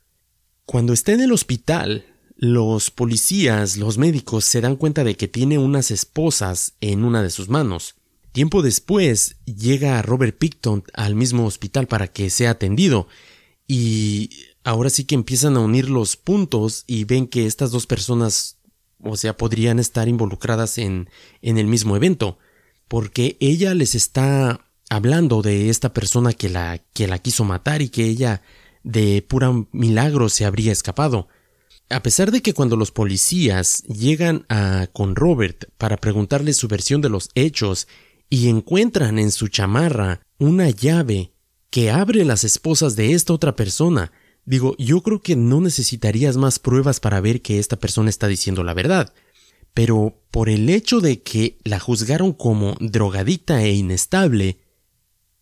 Cuando 0.66 0.94
está 0.94 1.12
en 1.14 1.22
el 1.22 1.32
hospital, 1.32 2.08
los 2.38 2.90
policías, 2.90 3.78
los 3.78 4.00
médicos 4.00 4.46
se 4.46 4.60
dan 4.60 4.78
cuenta 4.78 5.04
de 5.04 5.16
que 5.16 5.28
tiene 5.28 5.60
unas 5.60 5.92
esposas 5.92 6.74
en 6.82 7.04
una 7.04 7.22
de 7.22 7.30
sus 7.30 7.50
manos. 7.50 7.94
Tiempo 8.32 8.64
después 8.64 9.36
llega 9.46 10.02
Robert 10.02 10.40
Picton 10.40 10.84
al 10.96 11.14
mismo 11.14 11.46
hospital 11.46 11.86
para 11.86 12.08
que 12.08 12.32
sea 12.32 12.50
atendido 12.50 13.08
y 13.68 14.32
ahora 14.64 14.90
sí 14.90 15.04
que 15.04 15.14
empiezan 15.14 15.56
a 15.56 15.60
unir 15.60 15.88
los 15.88 16.16
puntos 16.16 16.84
y 16.88 17.04
ven 17.04 17.28
que 17.28 17.46
estas 17.46 17.70
dos 17.70 17.86
personas 17.86 18.57
o 19.04 19.18
sea, 19.18 19.38
podrían 19.38 19.80
estar 19.80 20.08
involucradas 20.08 20.78
en, 20.78 21.10
en 21.42 21.58
el 21.58 21.68
mismo 21.68 21.96
evento, 21.96 22.38
porque 22.88 23.38
ella 23.40 23.74
les 23.74 23.96
está 23.96 24.62
hablando 24.90 25.42
de 25.42 25.70
esta 25.70 25.94
persona 25.94 26.34
que 26.34 26.50
la, 26.50 26.80
que 26.94 27.08
la 27.08 27.20
quiso 27.20 27.44
matar 27.44 27.82
y 27.82 27.90
que 27.90 28.06
ella 28.06 28.42
de 28.84 29.22
pura 29.22 29.52
milagro 29.72 30.30
se 30.30 30.46
habría 30.46 30.72
escapado. 30.72 31.28
A 31.90 32.04
pesar 32.04 32.32
de 32.32 32.42
que 32.42 32.54
cuando 32.54 32.76
los 32.76 32.92
policías 32.92 33.84
llegan 33.84 34.46
a 34.50 34.88
con 34.92 35.16
Robert 35.16 35.66
para 35.78 35.98
preguntarle 35.98 36.54
su 36.54 36.68
versión 36.68 37.02
de 37.02 37.10
los 37.10 37.30
hechos 37.34 37.88
y 38.30 38.50
encuentran 38.50 39.20
en 39.20 39.32
su 39.32 39.48
chamarra 39.48 40.22
una 40.38 40.70
llave 40.70 41.32
que 41.70 41.92
abre 41.92 42.26
las 42.26 42.44
esposas 42.44 42.96
de 42.96 43.14
esta 43.14 43.34
otra 43.34 43.56
persona, 43.56 44.12
digo, 44.48 44.76
yo 44.80 45.02
creo 45.04 45.22
que 45.22 45.36
no 45.36 45.62
necesitarías 45.62 46.38
más 46.38 46.58
pruebas 46.58 47.00
para 47.00 47.22
ver 47.22 47.42
que 47.42 47.60
esta 47.60 47.76
persona 47.76 48.10
está 48.10 48.28
diciendo 48.28 48.64
la 48.64 48.74
verdad. 48.74 49.14
Pero 49.74 50.20
por 50.32 50.50
el 50.50 50.70
hecho 50.70 51.02
de 51.02 51.22
que 51.22 51.60
la 51.64 51.80
juzgaron 51.80 52.34
como 52.34 52.76
drogadicta 52.80 53.62
e 53.62 53.74
inestable, 53.74 54.58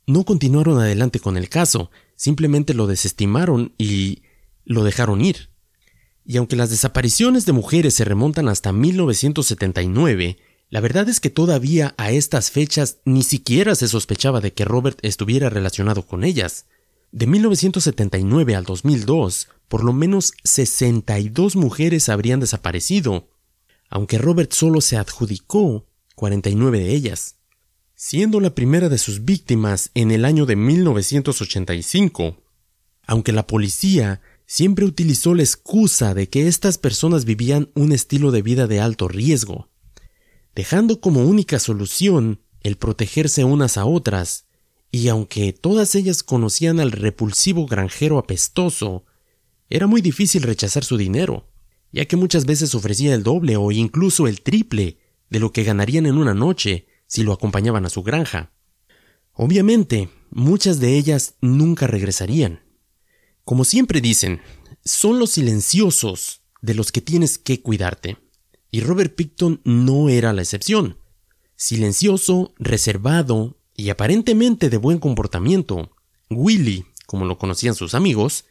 no 0.07 0.25
continuaron 0.25 0.79
adelante 0.79 1.19
con 1.19 1.37
el 1.37 1.47
caso, 1.49 1.91
simplemente 2.15 2.73
lo 2.73 2.87
desestimaron 2.87 3.73
y 3.77 4.23
lo 4.65 4.83
dejaron 4.83 5.21
ir. 5.21 5.49
Y 6.25 6.37
aunque 6.37 6.55
las 6.55 6.71
desapariciones 6.71 7.45
de 7.45 7.53
mujeres 7.53 7.93
se 7.93 8.05
remontan 8.05 8.49
hasta 8.49 8.73
1979, 8.73 10.37
la 10.71 10.81
verdad 10.81 11.07
es 11.09 11.19
que 11.19 11.29
todavía 11.29 11.93
a 11.97 12.11
estas 12.11 12.49
fechas 12.49 12.97
ni 13.05 13.21
siquiera 13.21 13.75
se 13.75 13.87
sospechaba 13.87 14.41
de 14.41 14.51
que 14.51 14.65
Robert 14.65 14.97
estuviera 15.03 15.51
relacionado 15.51 16.07
con 16.07 16.23
ellas. 16.23 16.65
De 17.15 17.27
1979 17.27 18.55
al 18.57 18.65
2002, 18.65 19.47
por 19.69 19.85
lo 19.85 19.93
menos 19.93 20.33
62 20.43 21.55
mujeres 21.55 22.09
habrían 22.09 22.41
desaparecido, 22.41 23.29
aunque 23.89 24.17
Robert 24.17 24.51
solo 24.51 24.81
se 24.81 24.97
adjudicó 24.97 25.87
49 26.15 26.77
de 26.77 26.93
ellas. 26.93 27.37
Siendo 27.95 28.41
la 28.41 28.53
primera 28.53 28.89
de 28.89 28.97
sus 28.97 29.23
víctimas 29.23 29.91
en 29.93 30.11
el 30.11 30.25
año 30.25 30.45
de 30.45 30.57
1985, 30.57 32.43
aunque 33.07 33.31
la 33.31 33.47
policía 33.47 34.19
siempre 34.45 34.83
utilizó 34.83 35.35
la 35.35 35.43
excusa 35.43 36.15
de 36.15 36.27
que 36.27 36.49
estas 36.49 36.77
personas 36.77 37.23
vivían 37.23 37.71
un 37.75 37.93
estilo 37.93 38.31
de 38.31 38.41
vida 38.41 38.67
de 38.67 38.81
alto 38.81 39.07
riesgo, 39.07 39.69
dejando 40.53 40.99
como 40.99 41.23
única 41.23 41.59
solución 41.59 42.41
el 42.59 42.75
protegerse 42.75 43.45
unas 43.45 43.77
a 43.77 43.85
otras, 43.85 44.44
y 44.95 45.09
aunque 45.09 45.51
todas 45.51 45.93
ellas 45.95 46.23
conocían 46.23 46.79
al 46.79 46.93
repulsivo 46.93 47.65
granjero 47.65 48.17
apestoso, 48.17 49.03
era 49.69 49.87
muy 49.87 49.99
difícil 49.99 50.43
rechazar 50.43 50.85
su 50.85 50.95
dinero, 50.95 51.51
ya 51.91 52.05
que 52.05 52.15
muchas 52.15 52.45
veces 52.45 52.73
ofrecía 52.75 53.13
el 53.13 53.21
doble 53.21 53.57
o 53.57 53.73
incluso 53.73 54.25
el 54.25 54.39
triple 54.39 54.99
de 55.29 55.39
lo 55.41 55.51
que 55.51 55.65
ganarían 55.65 56.05
en 56.05 56.17
una 56.17 56.33
noche 56.33 56.87
si 57.07 57.23
lo 57.23 57.33
acompañaban 57.33 57.85
a 57.85 57.89
su 57.89 58.03
granja. 58.03 58.53
Obviamente, 59.33 60.07
muchas 60.29 60.79
de 60.79 60.95
ellas 60.95 61.35
nunca 61.41 61.87
regresarían. 61.87 62.61
Como 63.43 63.65
siempre 63.65 63.99
dicen, 63.99 64.39
son 64.85 65.19
los 65.19 65.31
silenciosos 65.31 66.43
de 66.61 66.73
los 66.73 66.93
que 66.93 67.01
tienes 67.01 67.37
que 67.37 67.61
cuidarte. 67.61 68.15
Y 68.71 68.79
Robert 68.79 69.13
Picton 69.13 69.59
no 69.65 70.07
era 70.07 70.31
la 70.31 70.43
excepción. 70.43 70.99
Silencioso, 71.57 72.53
reservado 72.59 73.57
y 73.75 73.89
aparentemente 73.89 74.69
de 74.69 74.77
buen 74.77 74.99
comportamiento, 74.99 75.91
Willy, 76.29 76.85
como 77.05 77.25
lo 77.25 77.37
conocían 77.37 77.75
sus 77.75 77.93
amigos, 77.93 78.45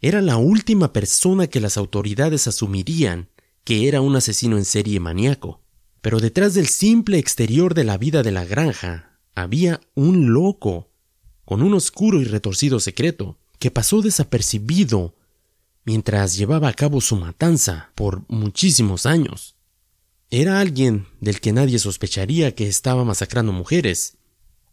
era 0.00 0.22
la 0.22 0.36
última 0.36 0.92
persona 0.92 1.46
que 1.46 1.60
las 1.60 1.76
autoridades 1.76 2.46
asumirían 2.46 3.28
que 3.64 3.88
era 3.88 4.00
un 4.00 4.16
asesino 4.16 4.56
en 4.56 4.64
serie 4.64 5.00
maníaco. 5.00 5.60
Pero 6.00 6.20
detrás 6.20 6.54
del 6.54 6.66
simple 6.66 7.18
exterior 7.18 7.74
de 7.74 7.84
la 7.84 7.98
vida 7.98 8.22
de 8.22 8.32
la 8.32 8.44
granja 8.44 9.18
había 9.34 9.80
un 9.94 10.32
loco, 10.32 10.90
con 11.44 11.62
un 11.62 11.74
oscuro 11.74 12.20
y 12.20 12.24
retorcido 12.24 12.80
secreto, 12.80 13.38
que 13.58 13.70
pasó 13.70 14.00
desapercibido 14.00 15.14
mientras 15.84 16.36
llevaba 16.36 16.68
a 16.68 16.72
cabo 16.72 17.00
su 17.00 17.16
matanza 17.16 17.90
por 17.94 18.22
muchísimos 18.28 19.06
años. 19.06 19.56
Era 20.30 20.60
alguien 20.60 21.06
del 21.20 21.40
que 21.40 21.52
nadie 21.52 21.78
sospecharía 21.78 22.54
que 22.54 22.68
estaba 22.68 23.04
masacrando 23.04 23.52
mujeres. 23.52 24.16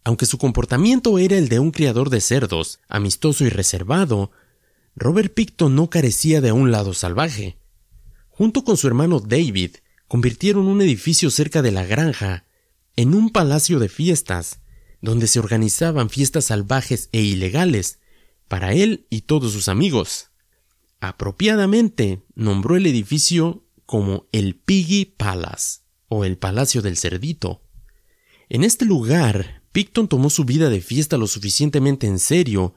Aunque 0.08 0.26
su 0.26 0.38
comportamiento 0.38 1.20
era 1.20 1.38
el 1.38 1.50
de 1.50 1.60
un 1.60 1.72
criador 1.72 2.10
de 2.10 2.22
cerdos, 2.22 2.80
amistoso 2.88 3.44
y 3.44 3.50
reservado, 3.50 4.32
Robert 4.96 5.34
Picton 5.34 5.76
no 5.76 5.90
carecía 5.90 6.40
de 6.40 6.54
un 6.54 6.72
lado 6.72 6.94
salvaje. 6.94 7.58
Junto 8.30 8.64
con 8.64 8.78
su 8.78 8.88
hermano 8.88 9.20
David, 9.20 9.72
convirtieron 10.08 10.68
un 10.68 10.82
edificio 10.82 11.30
cerca 11.30 11.62
de 11.62 11.72
la 11.72 11.86
granja 11.86 12.46
en 12.96 13.14
un 13.14 13.32
palacio 13.32 13.80
de 13.80 13.90
fiestas, 13.90 14.62
donde 15.02 15.28
se 15.28 15.40
organizaban 15.40 16.10
fiestas 16.10 16.46
salvajes 16.46 17.10
e 17.12 17.22
ilegales, 17.22 18.00
para 18.48 18.72
él 18.72 19.08
y 19.10 19.24
todos 19.24 19.52
sus 19.52 19.68
amigos. 19.68 20.30
Apropiadamente 21.02 22.24
nombró 22.34 22.78
el 22.78 22.86
edificio 22.86 23.66
como 23.86 24.26
el 24.32 24.56
Piggy 24.56 25.04
Palace 25.04 25.82
o 26.08 26.24
el 26.24 26.38
Palacio 26.38 26.82
del 26.82 26.96
Cerdito. 26.96 27.62
En 28.48 28.64
este 28.64 28.86
lugar, 28.86 29.57
Picton 29.78 30.08
tomó 30.08 30.32
su 30.32 30.44
vida 30.44 30.72
de 30.72 30.82
fiesta 30.82 31.18
lo 31.18 31.28
suficientemente 31.28 32.08
en 32.08 32.18
serio 32.18 32.74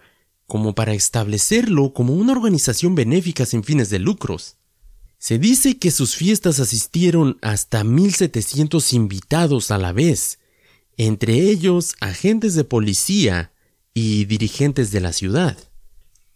como 0.47 0.75
para 0.75 0.93
establecerlo 0.93 1.95
como 1.95 2.13
una 2.13 2.33
organización 2.33 2.95
benéfica 2.95 3.47
sin 3.47 3.65
fines 3.65 3.89
de 3.89 3.99
lucros. 3.99 4.59
Se 5.17 5.39
dice 5.39 5.79
que 5.79 5.93
sus 5.93 6.15
fiestas 6.15 6.61
asistieron 6.61 7.39
hasta 7.41 7.85
1700 7.85 8.93
invitados 8.93 9.71
a 9.71 9.79
la 9.79 9.93
vez, 9.93 10.41
entre 10.99 11.49
ellos 11.49 11.95
agentes 12.01 12.55
de 12.55 12.65
policía, 12.65 13.51
y 13.95 14.27
dirigentes 14.27 14.91
de 14.91 15.01
la 15.01 15.15
ciudad. 15.15 15.57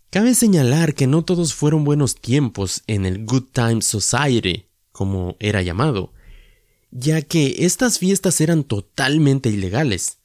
Cabe 0.08 0.34
señalar 0.34 0.94
que 0.94 1.06
no 1.06 1.26
todos 1.26 1.52
fueron 1.52 1.84
buenos 1.84 2.14
tiempos 2.14 2.84
en 2.86 3.04
el 3.04 3.26
Good 3.26 3.48
Time 3.52 3.82
Society, 3.82 4.64
como 4.92 5.36
era 5.40 5.60
llamado, 5.60 6.14
ya 6.90 7.20
que 7.20 7.66
estas 7.66 7.98
fiestas 7.98 8.40
eran 8.40 8.64
totalmente 8.64 9.50
ilegales. 9.50 10.20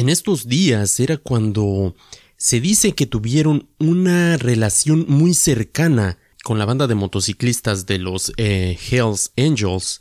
En 0.00 0.08
estos 0.08 0.48
días 0.48 0.98
era 0.98 1.18
cuando 1.18 1.94
se 2.38 2.58
dice 2.58 2.92
que 2.92 3.04
tuvieron 3.04 3.68
una 3.78 4.38
relación 4.38 5.04
muy 5.06 5.34
cercana 5.34 6.16
con 6.42 6.58
la 6.58 6.64
banda 6.64 6.86
de 6.86 6.94
motociclistas 6.94 7.84
de 7.84 7.98
los 7.98 8.32
eh, 8.38 8.78
Hells 8.90 9.32
Angels, 9.36 10.00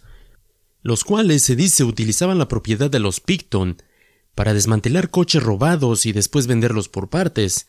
los 0.84 1.04
cuales 1.04 1.44
se 1.44 1.58
dice 1.58 1.84
utilizaban 1.84 2.38
la 2.38 2.48
propiedad 2.48 2.90
de 2.90 3.00
los 3.00 3.20
Picton 3.20 3.76
para 4.36 4.54
desmantelar 4.54 5.10
coches 5.10 5.44
robados 5.44 6.06
y 6.06 6.14
después 6.14 6.48
venderlos 6.48 6.88
por 6.88 7.10
partes. 7.10 7.68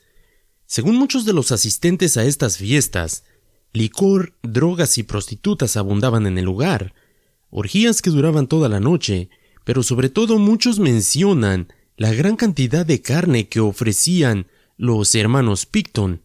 Según 0.66 0.95
muchos 0.95 1.25
de 1.25 1.33
los 1.33 1.51
asistentes 1.51 2.16
a 2.16 2.25
estas 2.25 2.59
fiestas, 2.59 3.25
licor, 3.73 4.35
drogas 4.45 4.99
y 4.99 5.03
prostitutas 5.03 5.77
abundaban 5.77 6.29
en 6.29 6.38
el 6.38 6.45
lugar, 6.45 6.95
orgías 7.51 8.01
que 8.01 8.11
duraban 8.11 8.47
toda 8.47 8.69
la 8.69 8.79
noche, 8.79 9.31
pero 9.64 9.83
sobre 9.83 10.11
todo 10.11 10.38
muchos 10.38 10.79
mencionan 10.79 11.66
la 12.00 12.14
gran 12.14 12.36
cantidad 12.36 12.86
de 12.86 13.02
carne 13.02 13.50
que 13.50 13.60
ofrecían 13.60 14.46
los 14.78 15.14
hermanos 15.14 15.66
Picton. 15.66 16.22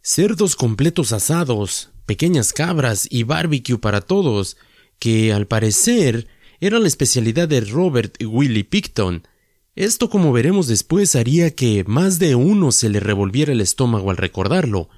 Cerdos 0.00 0.54
completos 0.54 1.10
asados, 1.10 1.90
pequeñas 2.06 2.52
cabras 2.52 3.08
y 3.10 3.24
barbecue 3.24 3.78
para 3.78 4.00
todos, 4.00 4.56
que 5.00 5.32
al 5.32 5.48
parecer 5.48 6.28
era 6.60 6.78
la 6.78 6.86
especialidad 6.86 7.48
de 7.48 7.62
Robert 7.62 8.14
y 8.20 8.26
Willie 8.26 8.62
Picton, 8.62 9.24
esto, 9.74 10.08
como 10.08 10.32
veremos 10.32 10.68
después, 10.68 11.16
haría 11.16 11.52
que 11.52 11.82
más 11.88 12.20
de 12.20 12.36
uno 12.36 12.70
se 12.70 12.88
le 12.88 13.00
revolviera 13.00 13.50
el 13.50 13.60
estómago 13.60 14.12
al 14.12 14.18
recordarlo. 14.18 14.88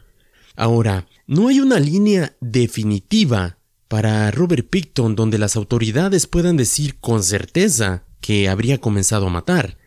Ahora, 0.55 1.09
no 1.27 1.49
hay 1.49 1.61
una 1.61 1.81
línea 1.81 2.37
definitiva 2.43 3.57
para 3.89 4.31
Robert 4.31 4.69
Picton 4.69 5.17
donde 5.17 5.39
las 5.39 5.57
autoridades 5.57 6.27
puedan 6.27 6.59
decir 6.59 7.01
con 7.01 7.23
certeza 7.23 8.05
que 8.21 8.51
habría 8.51 8.83
comenzado 8.83 9.29
a 9.29 9.31
matar. 9.31 9.80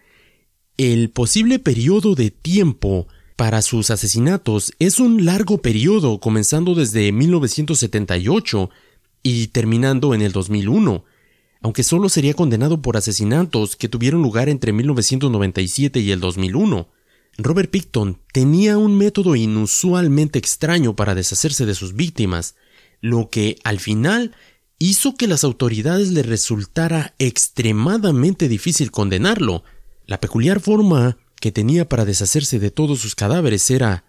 El 0.78 1.10
posible 1.10 1.60
periodo 1.60 2.16
de 2.16 2.32
tiempo 2.32 3.08
para 3.36 3.62
sus 3.62 3.92
asesinatos 3.92 4.74
es 4.80 5.00
un 5.00 5.26
largo 5.26 5.62
periodo 5.62 6.20
comenzando 6.20 6.76
desde 6.76 7.12
1978 7.12 8.70
y 9.22 9.48
terminando 9.48 10.14
en 10.14 10.22
el 10.22 10.32
2001 10.32 11.06
aunque 11.64 11.84
solo 11.84 12.10
sería 12.10 12.34
condenado 12.34 12.82
por 12.82 12.98
asesinatos 12.98 13.78
que 13.78 13.88
tuvieron 13.88 14.22
lugar 14.22 14.50
entre 14.50 14.74
1997 14.74 16.02
y 16.02 16.12
el 16.12 16.20
2001. 16.20 16.90
Robert 17.38 17.72
Picton 17.72 18.20
tenía 18.34 18.78
un 18.78 18.98
método 18.98 19.36
inusualmente 19.38 20.38
extraño 20.38 20.96
para 20.96 21.16
deshacerse 21.16 21.66
de 21.66 21.74
sus 21.74 21.96
víctimas, 21.96 22.56
lo 23.00 23.30
que 23.30 23.60
al 23.64 23.80
final 23.80 24.36
hizo 24.78 25.16
que 25.16 25.26
las 25.26 25.46
autoridades 25.46 26.10
le 26.10 26.22
resultara 26.22 27.16
extremadamente 27.18 28.50
difícil 28.50 28.92
condenarlo. 28.92 29.64
La 30.06 30.20
peculiar 30.20 30.60
forma 30.60 31.18
que 31.40 31.52
tenía 31.52 31.88
para 31.88 32.06
deshacerse 32.06 32.60
de 32.60 32.72
todos 32.72 33.00
sus 33.00 33.16
cadáveres 33.16 33.70
era 33.72 34.06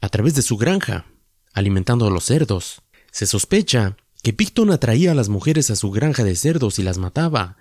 a 0.00 0.08
través 0.08 0.34
de 0.34 0.42
su 0.42 0.56
granja, 0.56 1.06
alimentando 1.52 2.06
a 2.06 2.10
los 2.10 2.24
cerdos. 2.24 2.82
Se 3.10 3.26
sospecha 3.26 3.96
que 4.22 4.32
Picton 4.32 4.70
atraía 4.70 5.12
a 5.12 5.14
las 5.14 5.28
mujeres 5.28 5.70
a 5.70 5.76
su 5.76 5.90
granja 5.90 6.24
de 6.24 6.36
cerdos 6.36 6.78
y 6.78 6.82
las 6.82 6.98
mataba, 6.98 7.56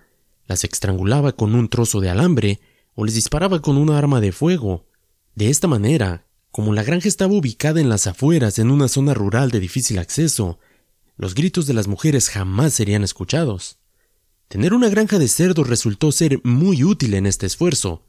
las 0.46 0.64
estrangulaba 0.64 1.32
con 1.32 1.56
un 1.56 1.70
trozo 1.70 2.02
de 2.02 2.10
alambre 2.10 2.60
o 2.96 3.06
les 3.06 3.16
disparaba 3.16 3.62
con 3.62 3.78
una 3.78 3.98
arma 3.98 4.22
de 4.22 4.32
fuego. 4.32 4.86
De 5.36 5.50
esta 5.50 5.68
manera, 5.68 6.28
como 6.52 6.74
la 6.74 6.84
granja 6.84 7.08
estaba 7.08 7.34
ubicada 7.34 7.82
en 7.82 7.90
las 7.90 8.08
afueras 8.08 8.60
en 8.60 8.70
una 8.70 8.88
zona 8.88 9.14
rural 9.14 9.52
de 9.52 9.60
difícil 9.60 9.98
acceso, 10.00 10.60
los 11.18 11.34
gritos 11.34 11.66
de 11.66 11.74
las 11.74 11.88
mujeres 11.88 12.30
jamás 12.30 12.74
serían 12.74 13.04
escuchados. 13.04 13.79
Tener 14.50 14.74
una 14.74 14.90
granja 14.90 15.20
de 15.20 15.28
cerdos 15.28 15.70
resultó 15.70 16.12
ser 16.12 16.42
muy 16.44 16.84
útil 16.84 17.14
en 17.14 17.28
este 17.28 17.46
esfuerzo. 17.46 18.04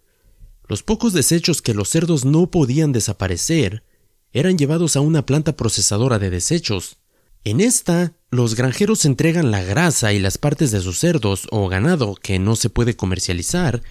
Los 0.68 0.82
pocos 0.82 1.12
desechos 1.12 1.60
que 1.60 1.74
los 1.74 1.90
cerdos 1.90 2.24
no 2.24 2.50
podían 2.50 2.92
desaparecer 2.92 3.84
eran 4.32 4.56
llevados 4.56 4.96
a 4.96 5.00
una 5.00 5.26
planta 5.26 5.54
procesadora 5.54 6.18
de 6.18 6.30
desechos. 6.30 6.96
En 7.44 7.60
esta, 7.60 8.14
los 8.30 8.54
granjeros 8.54 9.04
entregan 9.04 9.50
la 9.50 9.62
grasa 9.62 10.14
y 10.14 10.18
las 10.18 10.38
partes 10.38 10.70
de 10.70 10.80
sus 10.80 10.98
cerdos 10.98 11.46
o 11.50 11.68
ganado 11.68 12.14
que 12.14 12.38
no 12.38 12.56
se 12.56 12.70
puede 12.70 12.96
comercializar 12.96 13.82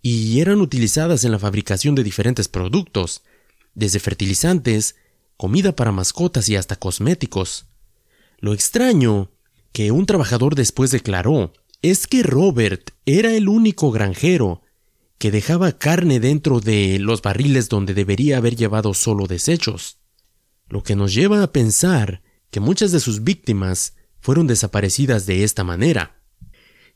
y 0.00 0.40
eran 0.40 0.60
utilizadas 0.60 1.24
en 1.24 1.32
la 1.32 1.40
fabricación 1.40 1.96
de 1.96 2.04
diferentes 2.04 2.46
productos, 2.46 3.22
desde 3.74 3.98
fertilizantes, 3.98 4.94
comida 5.36 5.74
para 5.74 5.90
mascotas 5.90 6.48
y 6.48 6.54
hasta 6.54 6.76
cosméticos. 6.76 7.66
Lo 8.38 8.54
extraño, 8.54 9.32
que 9.72 9.90
un 9.90 10.06
trabajador 10.06 10.54
después 10.54 10.90
declaró, 10.90 11.52
es 11.82 12.06
que 12.06 12.22
Robert 12.22 12.90
era 13.06 13.32
el 13.34 13.48
único 13.48 13.90
granjero 13.90 14.62
que 15.18 15.30
dejaba 15.30 15.72
carne 15.72 16.20
dentro 16.20 16.60
de 16.60 16.98
los 16.98 17.22
barriles 17.22 17.68
donde 17.68 17.94
debería 17.94 18.38
haber 18.38 18.56
llevado 18.56 18.94
solo 18.94 19.26
desechos, 19.26 19.98
lo 20.68 20.82
que 20.82 20.96
nos 20.96 21.14
lleva 21.14 21.42
a 21.42 21.52
pensar 21.52 22.22
que 22.50 22.60
muchas 22.60 22.92
de 22.92 23.00
sus 23.00 23.22
víctimas 23.22 23.94
fueron 24.18 24.46
desaparecidas 24.46 25.26
de 25.26 25.44
esta 25.44 25.64
manera. 25.64 26.22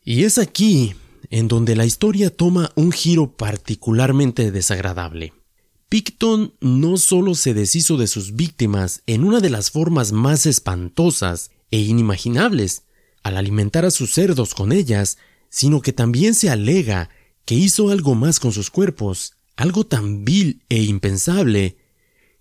Y 0.02 0.24
es 0.24 0.38
aquí 0.38 0.94
en 1.30 1.48
donde 1.48 1.76
la 1.76 1.86
historia 1.86 2.34
toma 2.34 2.70
un 2.74 2.92
giro 2.92 3.36
particularmente 3.36 4.50
desagradable. 4.50 5.32
Picton 5.88 6.54
no 6.60 6.96
solo 6.96 7.34
se 7.34 7.54
deshizo 7.54 7.96
de 7.96 8.06
sus 8.06 8.34
víctimas 8.34 9.02
en 9.06 9.24
una 9.24 9.40
de 9.40 9.50
las 9.50 9.70
formas 9.70 10.12
más 10.12 10.46
espantosas 10.46 11.50
e 11.70 11.78
inimaginables 11.78 12.82
al 13.24 13.36
alimentar 13.36 13.84
a 13.84 13.90
sus 13.90 14.12
cerdos 14.12 14.54
con 14.54 14.70
ellas, 14.70 15.18
sino 15.48 15.80
que 15.80 15.92
también 15.92 16.34
se 16.34 16.50
alega 16.50 17.10
que 17.44 17.54
hizo 17.54 17.90
algo 17.90 18.14
más 18.14 18.38
con 18.38 18.52
sus 18.52 18.70
cuerpos, 18.70 19.34
algo 19.56 19.84
tan 19.84 20.24
vil 20.24 20.62
e 20.68 20.82
impensable, 20.82 21.78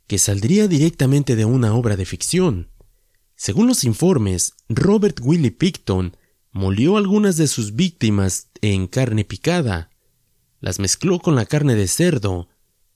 que 0.07 0.17
saldría 0.19 0.67
directamente 0.67 1.35
de 1.35 1.45
una 1.45 1.73
obra 1.73 1.95
de 1.95 2.05
ficción. 2.05 2.69
Según 3.35 3.67
los 3.67 3.83
informes, 3.83 4.53
Robert 4.69 5.19
Willie 5.21 5.51
Picton 5.51 6.15
molió 6.51 6.97
algunas 6.97 7.37
de 7.37 7.47
sus 7.47 7.75
víctimas 7.75 8.49
en 8.61 8.87
carne 8.87 9.25
picada, 9.25 9.89
las 10.59 10.79
mezcló 10.79 11.19
con 11.19 11.35
la 11.35 11.45
carne 11.45 11.75
de 11.75 11.87
cerdo 11.87 12.47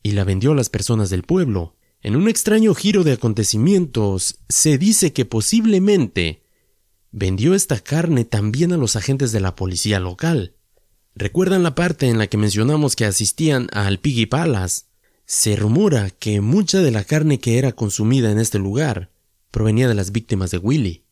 y 0.04 0.12
la 0.12 0.24
vendió 0.24 0.52
a 0.52 0.56
las 0.56 0.70
personas 0.70 1.10
del 1.10 1.24
pueblo. 1.24 1.76
En 2.02 2.16
un 2.16 2.30
extraño 2.30 2.74
giro 2.76 3.04
de 3.04 3.14
acontecimientos, 3.14 4.40
se 4.48 4.78
dice 4.78 5.12
que 5.12 5.26
posiblemente 5.26 6.47
vendió 7.12 7.54
esta 7.54 7.80
carne 7.80 8.26
también 8.26 8.74
a 8.74 8.78
los 8.78 8.96
agentes 8.96 9.32
de 9.32 9.40
la 9.40 9.56
policía 9.56 10.00
local. 10.00 10.54
¿Recuerdan 11.16 11.64
la 11.64 11.74
parte 11.74 12.08
en 12.08 12.18
la 12.18 12.28
que 12.28 12.38
mencionamos 12.38 12.96
que 12.96 13.06
asistían 13.06 13.70
al 13.74 14.00
Piggy 14.00 14.28
Palace? 14.28 14.84
Se 15.26 15.56
rumora 15.56 16.10
que 16.12 16.42
mucha 16.42 16.80
de 16.80 16.92
la 16.92 17.04
carne 17.04 17.40
que 17.40 17.58
era 17.58 17.72
consumida 17.72 18.32
en 18.32 18.40
este 18.40 18.60
lugar 18.60 19.10
provenía 19.52 19.88
de 19.88 19.96
las 19.96 20.12
víctimas 20.12 20.52
de 20.52 20.60
Willy. 20.60 21.04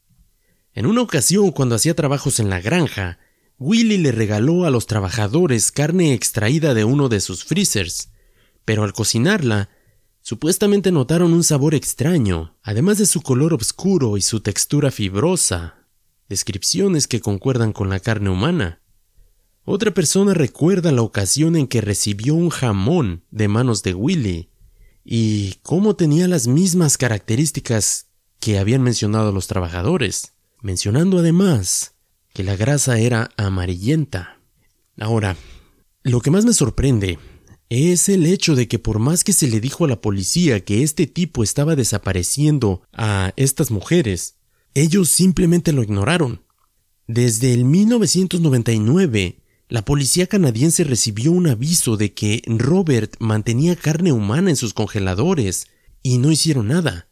En 0.73 0.85
una 0.85 1.01
ocasión, 1.01 1.51
cuando 1.51 1.75
hacía 1.75 1.95
trabajos 1.95 2.39
en 2.39 2.49
la 2.49 2.61
granja, 2.61 3.17
Willy 3.57 3.97
le 3.97 4.11
regaló 4.11 4.65
a 4.65 4.69
los 4.69 4.85
trabajadores 4.85 5.71
carne 5.71 6.13
extraída 6.13 6.73
de 6.73 6.83
uno 6.83 7.07
de 7.07 7.21
sus 7.21 7.45
freezers, 7.45 8.09
pero 8.65 8.83
al 8.83 8.93
cocinarla, 8.93 9.69
supuestamente 10.21 10.91
notaron 10.91 11.33
un 11.33 11.43
sabor 11.43 11.73
extraño, 11.73 12.57
además 12.61 12.97
de 12.97 13.05
su 13.05 13.21
color 13.21 13.53
oscuro 13.53 14.17
y 14.17 14.21
su 14.21 14.41
textura 14.41 14.91
fibrosa, 14.91 15.84
descripciones 16.29 17.07
que 17.07 17.21
concuerdan 17.21 17.73
con 17.73 17.89
la 17.89 17.99
carne 17.99 18.29
humana. 18.29 18.81
Otra 19.63 19.93
persona 19.93 20.33
recuerda 20.33 20.91
la 20.91 21.01
ocasión 21.01 21.55
en 21.55 21.67
que 21.67 21.81
recibió 21.81 22.35
un 22.35 22.49
jamón 22.49 23.23
de 23.31 23.47
manos 23.47 23.81
de 23.83 23.93
Willy 23.93 24.49
y 25.03 25.55
cómo 25.63 25.95
tenía 25.95 26.27
las 26.27 26.47
mismas 26.47 26.97
características 26.97 28.07
que 28.39 28.59
habían 28.59 28.81
mencionado 28.81 29.31
los 29.31 29.47
trabajadores, 29.47 30.33
mencionando 30.61 31.19
además 31.19 31.95
que 32.33 32.43
la 32.43 32.55
grasa 32.55 32.99
era 32.99 33.31
amarillenta. 33.37 34.39
Ahora, 34.99 35.35
lo 36.03 36.21
que 36.21 36.31
más 36.31 36.45
me 36.45 36.53
sorprende 36.53 37.17
es 37.69 38.09
el 38.09 38.25
hecho 38.25 38.55
de 38.55 38.67
que 38.67 38.77
por 38.77 38.99
más 38.99 39.23
que 39.23 39.33
se 39.33 39.47
le 39.47 39.59
dijo 39.59 39.85
a 39.85 39.87
la 39.87 40.01
policía 40.01 40.63
que 40.63 40.83
este 40.83 41.07
tipo 41.07 41.43
estaba 41.43 41.75
desapareciendo 41.75 42.83
a 42.93 43.33
estas 43.35 43.71
mujeres, 43.71 44.35
ellos 44.75 45.09
simplemente 45.09 45.71
lo 45.71 45.81
ignoraron. 45.81 46.41
Desde 47.07 47.53
el 47.53 47.65
1999, 47.65 49.39
la 49.69 49.85
policía 49.85 50.27
canadiense 50.27 50.83
recibió 50.83 51.31
un 51.31 51.47
aviso 51.47 51.97
de 51.97 52.13
que 52.13 52.43
Robert 52.45 53.15
mantenía 53.19 53.75
carne 53.75 54.11
humana 54.11 54.51
en 54.51 54.55
sus 54.55 54.73
congeladores 54.73 55.67
y 56.03 56.19
no 56.19 56.29
hicieron 56.29 56.67
nada. 56.67 57.07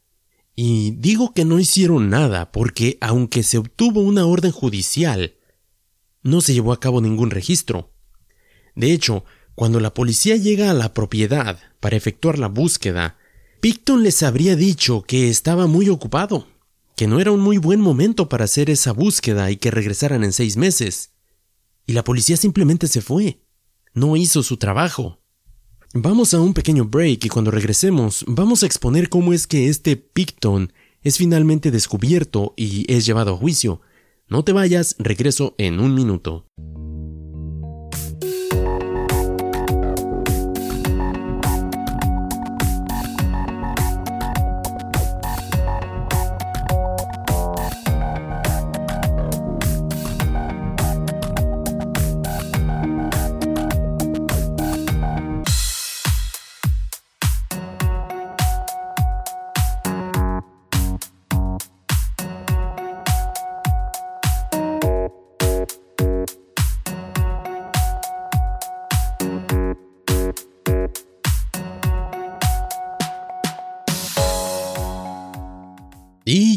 Y 0.55 0.91
digo 0.91 1.33
que 1.33 1.45
no 1.45 1.59
hicieron 1.59 2.09
nada 2.09 2.51
porque 2.51 2.97
aunque 3.01 3.41
se 3.41 3.57
obtuvo 3.57 4.01
una 4.01 4.25
orden 4.25 4.51
judicial, 4.51 5.35
no 6.21 6.41
se 6.41 6.53
llevó 6.53 6.73
a 6.73 6.79
cabo 6.79 7.01
ningún 7.01 7.31
registro. 7.31 7.91
De 8.75 8.91
hecho, 8.91 9.23
cuando 9.55 9.79
la 9.79 9.93
policía 9.93 10.35
llega 10.35 10.69
a 10.69 10.73
la 10.73 10.93
propiedad 10.93 11.59
para 11.79 11.95
efectuar 11.95 12.39
la 12.39 12.47
búsqueda, 12.47 13.17
Picton 13.61 14.03
les 14.03 14.21
habría 14.21 14.55
dicho 14.55 15.03
que 15.03 15.29
estaba 15.29 15.67
muy 15.67 15.89
ocupado, 15.89 16.47
que 16.95 17.07
no 17.07 17.19
era 17.19 17.31
un 17.31 17.39
muy 17.39 17.57
buen 17.57 17.81
momento 17.81 18.29
para 18.29 18.45
hacer 18.45 18.69
esa 18.69 18.91
búsqueda 18.91 19.51
y 19.51 19.57
que 19.57 19.71
regresaran 19.71 20.23
en 20.23 20.33
seis 20.33 20.57
meses 20.57 21.13
y 21.85 21.93
la 21.93 22.03
policía 22.03 22.37
simplemente 22.37 22.87
se 22.87 23.01
fue. 23.01 23.41
No 23.93 24.15
hizo 24.15 24.43
su 24.43 24.57
trabajo. 24.57 25.19
Vamos 25.93 26.33
a 26.33 26.41
un 26.41 26.53
pequeño 26.53 26.85
break 26.85 27.25
y 27.25 27.29
cuando 27.29 27.51
regresemos 27.51 28.25
vamos 28.27 28.63
a 28.63 28.65
exponer 28.65 29.09
cómo 29.09 29.33
es 29.33 29.45
que 29.45 29.69
este 29.69 29.95
Picton 29.95 30.73
es 31.01 31.17
finalmente 31.17 31.69
descubierto 31.69 32.53
y 32.57 32.91
es 32.91 33.05
llevado 33.05 33.33
a 33.33 33.37
juicio. 33.37 33.81
No 34.27 34.43
te 34.43 34.53
vayas, 34.53 34.95
regreso 34.97 35.53
en 35.57 35.79
un 35.79 35.93
minuto. 35.93 36.47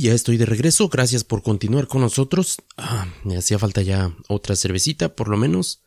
Ya 0.00 0.12
estoy 0.12 0.36
de 0.36 0.44
regreso, 0.44 0.88
gracias 0.88 1.24
por 1.24 1.42
continuar 1.42 1.86
con 1.86 2.02
nosotros. 2.02 2.56
Ah, 2.76 3.06
me 3.24 3.36
hacía 3.38 3.58
falta 3.58 3.80
ya 3.80 4.14
otra 4.28 4.54
cervecita, 4.54 5.14
por 5.14 5.28
lo 5.28 5.38
menos. 5.38 5.82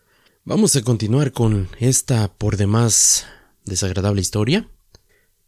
Vamos 0.46 0.76
a 0.76 0.82
continuar 0.82 1.32
con 1.32 1.70
esta 1.80 2.34
por 2.34 2.58
demás 2.58 3.28
desagradable 3.66 4.22
historia. 4.22 4.68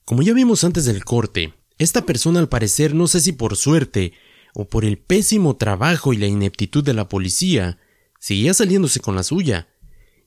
Como 0.06 0.22
ya 0.22 0.34
vimos 0.34 0.64
antes 0.64 0.86
del 0.86 1.04
corte, 1.04 1.56
esta 1.80 2.06
persona 2.06 2.40
al 2.40 2.50
parecer, 2.50 2.94
no 2.94 3.08
sé 3.08 3.20
si 3.22 3.32
por 3.32 3.56
suerte 3.56 4.14
o 4.54 4.66
por 4.66 4.86
el 4.86 5.00
pésimo 5.00 5.56
trabajo 5.56 6.14
y 6.14 6.18
la 6.18 6.28
ineptitud 6.28 6.84
de 6.84 6.94
la 6.94 7.10
policía, 7.10 7.80
seguía 8.20 8.54
saliéndose 8.54 9.00
con 9.00 9.16
la 9.16 9.24
suya, 9.24 9.70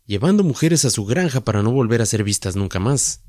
llevando 0.07 0.43
mujeres 0.43 0.85
a 0.85 0.91
su 0.91 1.05
granja 1.05 1.45
para 1.45 1.63
no 1.63 1.71
volver 1.71 2.03
a 2.03 2.07
ser 2.07 2.25
vistas 2.25 2.57
nunca 2.57 2.81
más. 2.81 3.24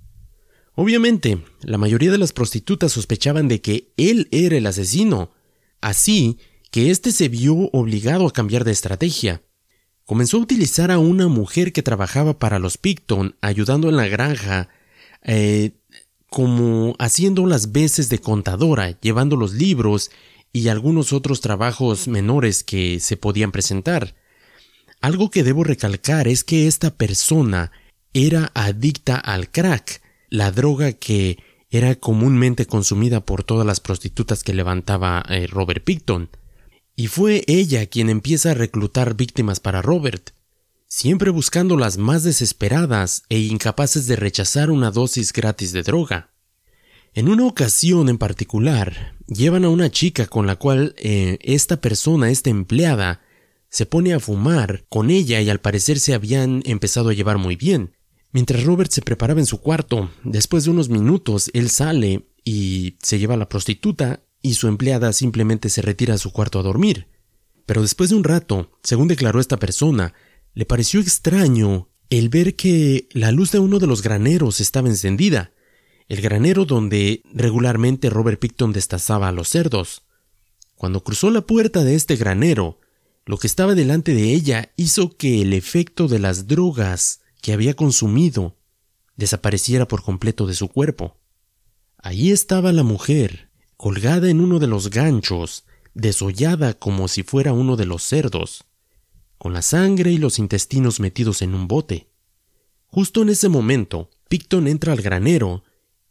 Obviamente, 0.75 1.41
la 1.61 1.77
mayoría 1.77 2.11
de 2.11 2.17
las 2.17 2.33
prostitutas 2.33 2.91
sospechaban 2.91 3.47
de 3.47 3.61
que 3.61 3.93
él 3.95 4.27
era 4.31 4.57
el 4.57 4.67
asesino, 4.67 5.31
así 5.79 6.37
que 6.69 6.91
éste 6.91 7.13
se 7.13 7.29
vio 7.29 7.69
obligado 7.71 8.27
a 8.27 8.33
cambiar 8.33 8.65
de 8.65 8.71
estrategia. 8.71 9.41
Comenzó 10.03 10.37
a 10.37 10.41
utilizar 10.41 10.91
a 10.91 10.99
una 10.99 11.29
mujer 11.29 11.71
que 11.71 11.81
trabajaba 11.81 12.37
para 12.37 12.59
los 12.59 12.77
Picton, 12.77 13.37
ayudando 13.39 13.87
en 13.87 13.95
la 13.95 14.07
granja, 14.07 14.67
eh, 15.23 15.71
como 16.29 16.95
haciendo 16.99 17.45
las 17.45 17.71
veces 17.71 18.09
de 18.09 18.19
contadora, 18.19 18.99
llevando 18.99 19.37
los 19.37 19.53
libros 19.53 20.11
y 20.51 20.67
algunos 20.67 21.13
otros 21.13 21.39
trabajos 21.39 22.09
menores 22.09 22.63
que 22.63 22.99
se 22.99 23.15
podían 23.15 23.53
presentar. 23.53 24.15
Algo 24.99 25.29
que 25.29 25.43
debo 25.43 25.63
recalcar 25.63 26.27
es 26.27 26.43
que 26.43 26.67
esta 26.67 26.91
persona 26.91 27.71
era 28.13 28.51
adicta 28.53 29.15
al 29.15 29.49
crack, 29.49 30.01
la 30.29 30.51
droga 30.51 30.93
que 30.93 31.37
era 31.69 31.95
comúnmente 31.95 32.65
consumida 32.65 33.25
por 33.25 33.43
todas 33.43 33.65
las 33.65 33.79
prostitutas 33.79 34.43
que 34.43 34.53
levantaba 34.53 35.23
eh, 35.29 35.47
Robert 35.47 35.83
Picton. 35.83 36.29
Y 36.95 37.07
fue 37.07 37.43
ella 37.47 37.85
quien 37.87 38.09
empieza 38.09 38.51
a 38.51 38.53
reclutar 38.53 39.15
víctimas 39.15 39.59
para 39.59 39.81
Robert, 39.81 40.31
siempre 40.87 41.29
buscando 41.31 41.75
las 41.75 41.97
más 41.97 42.23
desesperadas 42.23 43.23
e 43.27 43.39
incapaces 43.39 44.07
de 44.07 44.15
rechazar 44.15 44.71
una 44.71 44.91
dosis 44.91 45.33
gratis 45.33 45.73
de 45.73 45.83
droga. 45.83 46.31
En 47.13 47.29
una 47.29 47.45
ocasión 47.45 48.07
en 48.09 48.17
particular, 48.17 49.15
llevan 49.27 49.65
a 49.65 49.69
una 49.69 49.89
chica 49.89 50.27
con 50.27 50.47
la 50.47 50.55
cual 50.55 50.95
eh, 50.97 51.37
esta 51.41 51.81
persona, 51.81 52.29
esta 52.29 52.49
empleada, 52.49 53.21
se 53.69 53.85
pone 53.85 54.13
a 54.13 54.19
fumar 54.19 54.85
con 54.87 55.09
ella 55.09 55.41
y 55.41 55.49
al 55.49 55.59
parecer 55.59 55.99
se 55.99 56.13
habían 56.13 56.61
empezado 56.65 57.09
a 57.09 57.13
llevar 57.13 57.37
muy 57.37 57.55
bien. 57.57 57.95
Mientras 58.35 58.65
Robert 58.65 58.91
se 58.91 59.01
preparaba 59.01 59.39
en 59.39 59.45
su 59.45 59.61
cuarto, 59.61 60.11
después 60.25 60.65
de 60.65 60.71
unos 60.71 60.89
minutos, 60.89 61.49
él 61.53 61.69
sale 61.69 62.27
y 62.43 62.97
se 63.01 63.17
lleva 63.17 63.35
a 63.35 63.37
la 63.37 63.47
prostituta 63.47 64.25
y 64.41 64.55
su 64.55 64.67
empleada 64.67 65.13
simplemente 65.13 65.69
se 65.69 65.81
retira 65.81 66.15
a 66.15 66.17
su 66.17 66.33
cuarto 66.33 66.59
a 66.59 66.61
dormir. 66.61 67.07
Pero 67.65 67.81
después 67.81 68.09
de 68.09 68.17
un 68.17 68.25
rato, 68.25 68.77
según 68.83 69.07
declaró 69.07 69.39
esta 69.39 69.55
persona, 69.55 70.13
le 70.53 70.65
pareció 70.65 70.99
extraño 70.99 71.87
el 72.09 72.27
ver 72.27 72.57
que 72.57 73.07
la 73.13 73.31
luz 73.31 73.53
de 73.53 73.59
uno 73.59 73.79
de 73.79 73.87
los 73.87 74.01
graneros 74.01 74.59
estaba 74.59 74.89
encendida, 74.89 75.53
el 76.09 76.19
granero 76.19 76.65
donde 76.65 77.23
regularmente 77.33 78.09
Robert 78.09 78.41
Picton 78.41 78.73
destazaba 78.73 79.29
a 79.29 79.31
los 79.31 79.47
cerdos. 79.47 80.03
Cuando 80.75 81.05
cruzó 81.05 81.29
la 81.31 81.45
puerta 81.45 81.85
de 81.85 81.95
este 81.95 82.17
granero, 82.17 82.81
lo 83.25 83.37
que 83.37 83.47
estaba 83.47 83.75
delante 83.75 84.13
de 84.13 84.33
ella 84.33 84.73
hizo 84.75 85.15
que 85.15 85.41
el 85.41 85.53
efecto 85.53 86.09
de 86.09 86.19
las 86.19 86.47
drogas 86.47 87.21
que 87.45 87.53
había 87.53 87.75
consumido 87.75 88.57
desapareciera 89.17 89.87
por 89.87 90.01
completo 90.01 90.47
de 90.47 90.55
su 90.55 90.67
cuerpo. 90.67 91.19
Allí 91.99 92.31
estaba 92.31 92.71
la 92.71 92.81
mujer, 92.81 93.51
colgada 93.77 94.31
en 94.31 94.41
uno 94.41 94.57
de 94.57 94.65
los 94.65 94.89
ganchos, 94.89 95.63
desollada 95.93 96.73
como 96.73 97.07
si 97.07 97.21
fuera 97.21 97.53
uno 97.53 97.75
de 97.75 97.85
los 97.85 98.01
cerdos, 98.01 98.65
con 99.37 99.53
la 99.53 99.61
sangre 99.61 100.11
y 100.11 100.17
los 100.17 100.39
intestinos 100.39 100.99
metidos 100.99 101.43
en 101.43 101.53
un 101.53 101.67
bote. 101.67 102.09
Justo 102.87 103.21
en 103.21 103.29
ese 103.29 103.47
momento, 103.47 104.09
Picton 104.27 104.67
entra 104.67 104.93
al 104.93 105.03
granero 105.03 105.63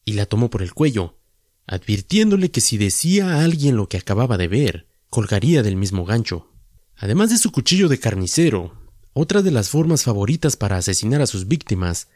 y 0.05 0.13
la 0.13 0.27
tomó 0.27 0.51
por 0.51 0.63
el 0.63 0.73
cuello, 0.73 1.19
advirtiéndole 1.67 2.53
que 2.53 2.61
si 2.61 2.79
decía 2.79 3.35
a 3.35 3.43
alguien 3.43 3.75
lo 3.75 3.89
que 3.89 3.97
acababa 3.97 4.39
de 4.39 4.47
ver, 4.47 4.87
colgaría 5.11 5.65
del 5.65 5.75
mismo 5.75 6.05
gancho. 6.05 6.53
Además 6.95 7.31
de 7.31 7.39
su 7.39 7.51
cuchillo 7.51 7.89
de 7.89 7.99
carnicero, 7.99 8.84
otra 9.15 9.43
de 9.43 9.53
las 9.53 9.71
formas 9.71 10.03
favoritas 10.03 10.57
para 10.57 10.77
asesinar 10.77 11.23
a 11.23 11.27
sus 11.27 11.49
víctimas 11.49 12.09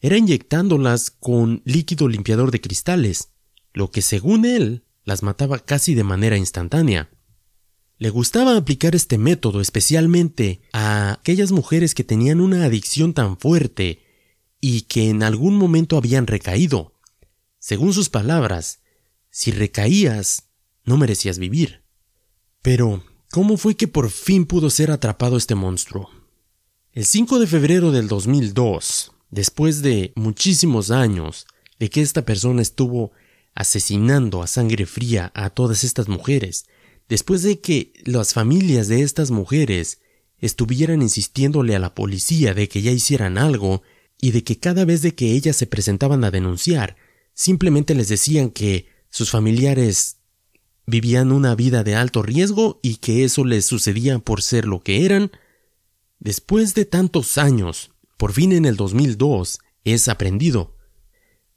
era 0.00 0.18
inyectándolas 0.18 1.10
con 1.10 1.62
líquido 1.64 2.08
limpiador 2.08 2.50
de 2.50 2.60
cristales, 2.60 3.30
lo 3.72 3.90
que 3.90 4.02
según 4.02 4.44
él 4.44 4.84
las 5.04 5.22
mataba 5.22 5.58
casi 5.58 5.94
de 5.94 6.04
manera 6.04 6.36
instantánea. 6.36 7.10
Le 7.98 8.10
gustaba 8.10 8.56
aplicar 8.56 8.94
este 8.94 9.16
método 9.16 9.60
especialmente 9.60 10.60
a 10.72 11.12
aquellas 11.12 11.52
mujeres 11.52 11.94
que 11.94 12.04
tenían 12.04 12.40
una 12.40 12.64
adicción 12.64 13.14
tan 13.14 13.38
fuerte 13.38 14.02
y 14.60 14.82
que 14.82 15.08
en 15.08 15.22
algún 15.22 15.56
momento 15.56 15.96
habían 15.96 16.26
recaído. 16.26 16.94
Según 17.58 17.94
sus 17.94 18.08
palabras, 18.08 18.80
si 19.30 19.52
recaías, 19.52 20.48
no 20.84 20.98
merecías 20.98 21.38
vivir. 21.38 21.84
Pero, 22.60 23.02
¿cómo 23.30 23.56
fue 23.56 23.76
que 23.76 23.88
por 23.88 24.10
fin 24.10 24.44
pudo 24.46 24.68
ser 24.68 24.90
atrapado 24.90 25.36
este 25.36 25.54
monstruo? 25.54 26.10
El 26.94 27.06
5 27.06 27.38
de 27.38 27.46
febrero 27.46 27.90
del 27.90 28.06
2002, 28.06 29.12
después 29.30 29.80
de 29.80 30.12
muchísimos 30.14 30.90
años 30.90 31.46
de 31.78 31.88
que 31.88 32.02
esta 32.02 32.26
persona 32.26 32.60
estuvo 32.60 33.12
asesinando 33.54 34.42
a 34.42 34.46
sangre 34.46 34.84
fría 34.84 35.32
a 35.34 35.48
todas 35.48 35.84
estas 35.84 36.08
mujeres, 36.08 36.66
después 37.08 37.42
de 37.44 37.60
que 37.60 37.94
las 38.04 38.34
familias 38.34 38.88
de 38.88 39.00
estas 39.00 39.30
mujeres 39.30 40.00
estuvieran 40.38 41.00
insistiéndole 41.00 41.74
a 41.74 41.78
la 41.78 41.94
policía 41.94 42.52
de 42.52 42.68
que 42.68 42.82
ya 42.82 42.90
hicieran 42.90 43.38
algo 43.38 43.80
y 44.20 44.32
de 44.32 44.44
que 44.44 44.58
cada 44.58 44.84
vez 44.84 45.00
de 45.00 45.14
que 45.14 45.32
ellas 45.32 45.56
se 45.56 45.66
presentaban 45.66 46.24
a 46.24 46.30
denunciar, 46.30 46.96
simplemente 47.32 47.94
les 47.94 48.08
decían 48.08 48.50
que 48.50 48.84
sus 49.08 49.30
familiares 49.30 50.18
vivían 50.86 51.32
una 51.32 51.54
vida 51.54 51.84
de 51.84 51.94
alto 51.94 52.22
riesgo 52.22 52.80
y 52.82 52.96
que 52.96 53.24
eso 53.24 53.46
les 53.46 53.64
sucedía 53.64 54.18
por 54.18 54.42
ser 54.42 54.66
lo 54.66 54.80
que 54.80 55.06
eran, 55.06 55.32
después 56.22 56.74
de 56.74 56.84
tantos 56.84 57.36
años, 57.36 57.90
por 58.16 58.32
fin 58.32 58.52
en 58.52 58.64
el 58.64 58.76
2002, 58.76 59.58
es 59.84 60.08
aprendido. 60.08 60.76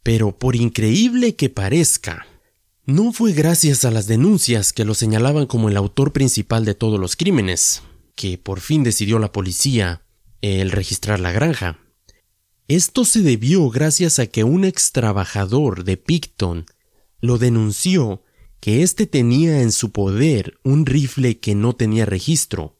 Pero 0.04 0.38
por 0.38 0.56
increíble 0.56 1.36
que 1.36 1.49
parezca, 1.49 2.25
no 2.86 3.13
fue 3.13 3.34
gracias 3.34 3.86
a 3.86 3.91
las 3.91 4.08
denuncias 4.08 4.73
que 4.73 4.86
lo 4.86 4.93
señalaban 4.93 5.45
como 5.45 5.69
el 5.69 5.78
autor 5.78 6.13
principal 6.13 6.65
de 6.65 6.73
todos 6.73 6.99
los 6.99 7.15
crímenes, 7.15 7.84
que 8.15 8.38
por 8.38 8.60
fin 8.60 8.84
decidió 8.84 9.19
la 9.19 9.32
policía 9.32 10.01
el 10.41 10.71
registrar 10.71 11.19
la 11.19 11.32
granja. 11.32 11.80
Esto 12.67 13.06
se 13.06 13.21
debió 13.21 13.69
gracias 13.69 14.17
a 14.17 14.25
que 14.25 14.43
un 14.43 14.65
ex 14.65 14.91
trabajador 14.91 15.84
de 15.84 15.97
Picton 15.97 16.65
lo 17.21 17.38
denunció 17.38 18.23
que 18.60 18.82
éste 18.82 19.06
tenía 19.06 19.62
en 19.62 19.71
su 19.71 19.91
poder 19.91 20.58
un 20.63 20.88
rifle 20.88 21.39
que 21.39 21.54
no 21.54 21.75
tenía 21.75 22.06
registro. 22.06 22.74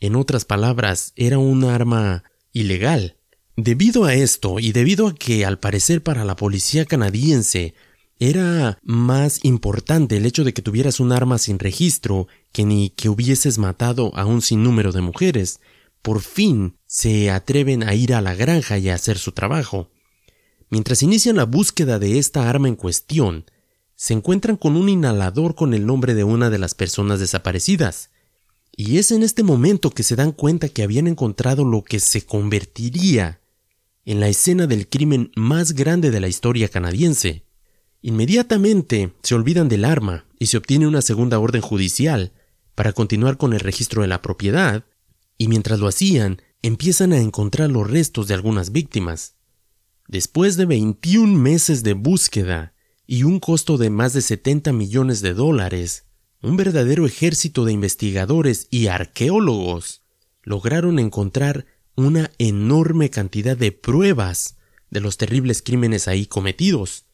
En 0.00 0.16
otras 0.16 0.44
palabras, 0.44 1.12
era 1.16 1.38
un 1.38 1.64
arma 1.64 2.24
ilegal. 2.52 3.16
Debido 3.56 4.04
a 4.04 4.14
esto, 4.14 4.60
y 4.60 4.72
debido 4.72 5.08
a 5.08 5.14
que 5.14 5.44
al 5.44 5.58
parecer 5.58 6.02
para 6.02 6.24
la 6.24 6.36
policía 6.36 6.84
canadiense 6.84 7.74
era 8.20 8.78
más 8.82 9.44
importante 9.44 10.16
el 10.16 10.26
hecho 10.26 10.44
de 10.44 10.52
que 10.52 10.62
tuvieras 10.62 10.98
un 10.98 11.12
arma 11.12 11.38
sin 11.38 11.58
registro 11.58 12.26
que 12.52 12.64
ni 12.64 12.90
que 12.90 13.08
hubieses 13.08 13.58
matado 13.58 14.12
a 14.16 14.26
un 14.26 14.42
sinnúmero 14.42 14.92
de 14.92 15.00
mujeres. 15.00 15.60
Por 16.02 16.20
fin 16.20 16.76
se 16.86 17.30
atreven 17.30 17.82
a 17.82 17.94
ir 17.94 18.14
a 18.14 18.20
la 18.20 18.34
granja 18.34 18.78
y 18.78 18.88
a 18.88 18.94
hacer 18.94 19.18
su 19.18 19.32
trabajo. 19.32 19.90
Mientras 20.70 21.02
inician 21.02 21.36
la 21.36 21.44
búsqueda 21.44 21.98
de 21.98 22.18
esta 22.18 22.48
arma 22.48 22.68
en 22.68 22.76
cuestión, 22.76 23.46
se 23.94 24.14
encuentran 24.14 24.56
con 24.56 24.76
un 24.76 24.88
inhalador 24.88 25.54
con 25.54 25.74
el 25.74 25.86
nombre 25.86 26.14
de 26.14 26.24
una 26.24 26.50
de 26.50 26.58
las 26.58 26.74
personas 26.74 27.20
desaparecidas. 27.20 28.10
Y 28.80 28.98
es 28.98 29.10
en 29.10 29.24
este 29.24 29.42
momento 29.42 29.90
que 29.90 30.04
se 30.04 30.14
dan 30.14 30.30
cuenta 30.30 30.68
que 30.68 30.84
habían 30.84 31.08
encontrado 31.08 31.64
lo 31.64 31.82
que 31.82 31.98
se 31.98 32.24
convertiría 32.24 33.40
en 34.04 34.20
la 34.20 34.28
escena 34.28 34.68
del 34.68 34.88
crimen 34.88 35.32
más 35.34 35.72
grande 35.72 36.12
de 36.12 36.20
la 36.20 36.28
historia 36.28 36.68
canadiense. 36.68 37.42
Inmediatamente 38.02 39.14
se 39.24 39.34
olvidan 39.34 39.68
del 39.68 39.84
arma 39.84 40.26
y 40.38 40.46
se 40.46 40.58
obtiene 40.58 40.86
una 40.86 41.02
segunda 41.02 41.40
orden 41.40 41.60
judicial 41.60 42.30
para 42.76 42.92
continuar 42.92 43.36
con 43.36 43.52
el 43.52 43.58
registro 43.58 44.02
de 44.02 44.08
la 44.08 44.22
propiedad, 44.22 44.84
y 45.36 45.48
mientras 45.48 45.80
lo 45.80 45.88
hacían, 45.88 46.40
empiezan 46.62 47.12
a 47.12 47.18
encontrar 47.18 47.70
los 47.70 47.90
restos 47.90 48.28
de 48.28 48.34
algunas 48.34 48.70
víctimas. 48.70 49.34
Después 50.06 50.56
de 50.56 50.66
21 50.66 51.36
meses 51.36 51.82
de 51.82 51.94
búsqueda 51.94 52.74
y 53.08 53.24
un 53.24 53.40
costo 53.40 53.76
de 53.76 53.90
más 53.90 54.12
de 54.12 54.22
70 54.22 54.72
millones 54.72 55.20
de 55.20 55.34
dólares, 55.34 56.04
un 56.42 56.56
verdadero 56.56 57.06
ejército 57.06 57.64
de 57.64 57.72
investigadores 57.72 58.68
y 58.70 58.86
arqueólogos 58.86 60.02
lograron 60.42 60.98
encontrar 60.98 61.66
una 61.96 62.30
enorme 62.38 63.10
cantidad 63.10 63.56
de 63.56 63.72
pruebas 63.72 64.56
de 64.90 65.00
los 65.00 65.16
terribles 65.16 65.62
crímenes 65.62 66.08
ahí 66.08 66.26
cometidos. 66.26 67.06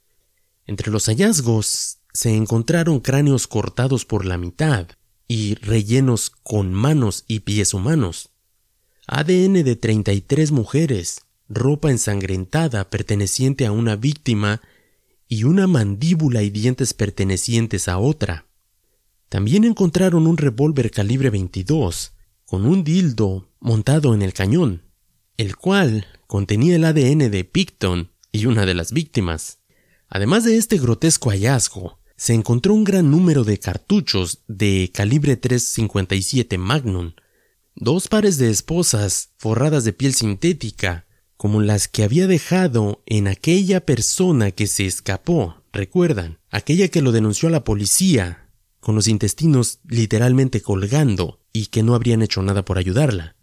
Entre 0.67 0.91
los 0.91 1.07
hallazgos 1.07 1.99
se 2.13 2.35
encontraron 2.35 3.01
cráneos 3.01 3.47
cortados 3.47 4.05
por 4.05 4.25
la 4.25 4.39
mitad 4.39 4.89
y 5.27 5.55
rellenos 5.57 6.31
con 6.31 6.73
manos 6.73 7.25
y 7.27 7.41
pies 7.41 7.75
humanos, 7.75 8.31
ADN 9.07 9.65
de 9.65 9.77
33 9.77 10.53
mujeres, 10.53 11.23
ropa 11.49 11.91
ensangrentada 11.91 12.89
perteneciente 12.89 13.67
a 13.67 13.73
una 13.73 13.97
víctima 13.97 14.63
y 15.29 15.45
una 15.45 15.67
mandíbula 15.67 16.43
y 16.43 16.51
dientes 16.51 16.95
pertenecientes 16.95 17.89
a 17.89 17.99
otra. 17.99 18.47
También 19.29 19.65
encontraron 19.65 20.27
un 20.27 20.37
revólver 20.37 20.91
calibre 20.91 21.31
22 21.31 22.13
con 22.45 22.67
un 22.67 22.85
dildo 22.85 23.51
montado 23.61 24.15
en 24.15 24.23
el 24.23 24.33
cañón, 24.33 24.83
el 25.37 25.57
cual 25.57 26.07
contenía 26.27 26.77
el 26.77 26.85
ADN 26.85 27.31
de 27.31 27.45
Picton 27.45 28.11
y 28.31 28.47
una 28.47 28.67
de 28.67 28.75
las 28.75 28.93
víctimas. 28.93 29.59
Además 30.09 30.45
de 30.45 30.57
este 30.57 30.79
grotesco 30.79 31.31
hallazgo, 31.31 31.99
se 32.17 32.35
encontró 32.35 32.75
un 32.75 32.85
gran 32.85 33.11
número 33.11 33.45
de 33.45 33.59
cartuchos 33.59 34.45
de 34.47 34.91
calibre 34.95 35.37
357 35.37 36.59
Magnum, 36.59 37.13
dos 37.75 38.09
pares 38.09 38.39
de 38.39 38.51
esposas 38.51 39.31
forradas 39.37 39.85
de 39.85 39.93
piel 39.93 40.15
sintética, 40.15 41.07
como 41.37 41.61
las 41.61 41.89
que 41.89 42.05
había 42.05 42.27
dejado 42.27 43.03
en 43.07 43.27
aquella 43.27 43.85
persona 43.85 44.53
que 44.53 44.67
se 44.67 44.87
escapó, 44.87 45.63
recuerdan, 45.73 46.39
aquella 46.51 46.89
que 46.89 47.03
lo 47.03 47.11
denunció 47.11 47.49
a 47.49 47.53
la 47.53 47.65
policía, 47.65 48.44
con 48.85 48.95
los 48.95 49.09
intestinos 49.09 49.81
literalmente 49.89 50.61
colgando 50.61 51.41
y 51.53 51.67
que 51.67 51.83
no 51.83 51.95
habrían 51.95 52.23
hecho 52.23 52.43
nada 52.43 52.65
por 52.65 52.79
ayudarla. 52.79 53.35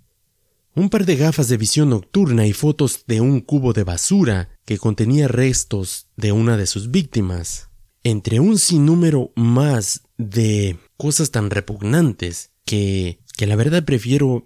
Un 0.73 0.89
par 0.89 1.05
de 1.05 1.17
gafas 1.17 1.49
de 1.49 1.57
visión 1.57 1.89
nocturna 1.89 2.45
y 2.45 2.53
fotos 2.53 3.03
de 3.07 3.19
un 3.19 3.41
cubo 3.41 3.73
de 3.73 3.83
basura 3.83 4.49
que 4.63 4.77
contenía 4.77 5.27
restos 5.27 6.07
de 6.15 6.31
una 6.31 6.55
de 6.55 6.67
sus 6.67 6.91
víctimas, 6.91 7.69
entre 8.03 8.39
un 8.39 8.57
sinnúmero 8.57 9.33
más 9.35 10.03
de 10.17 10.77
cosas 10.95 11.31
tan 11.31 11.49
repugnantes 11.49 12.51
que, 12.63 13.19
que 13.35 13.47
la 13.47 13.57
verdad 13.57 13.83
prefiero 13.83 14.43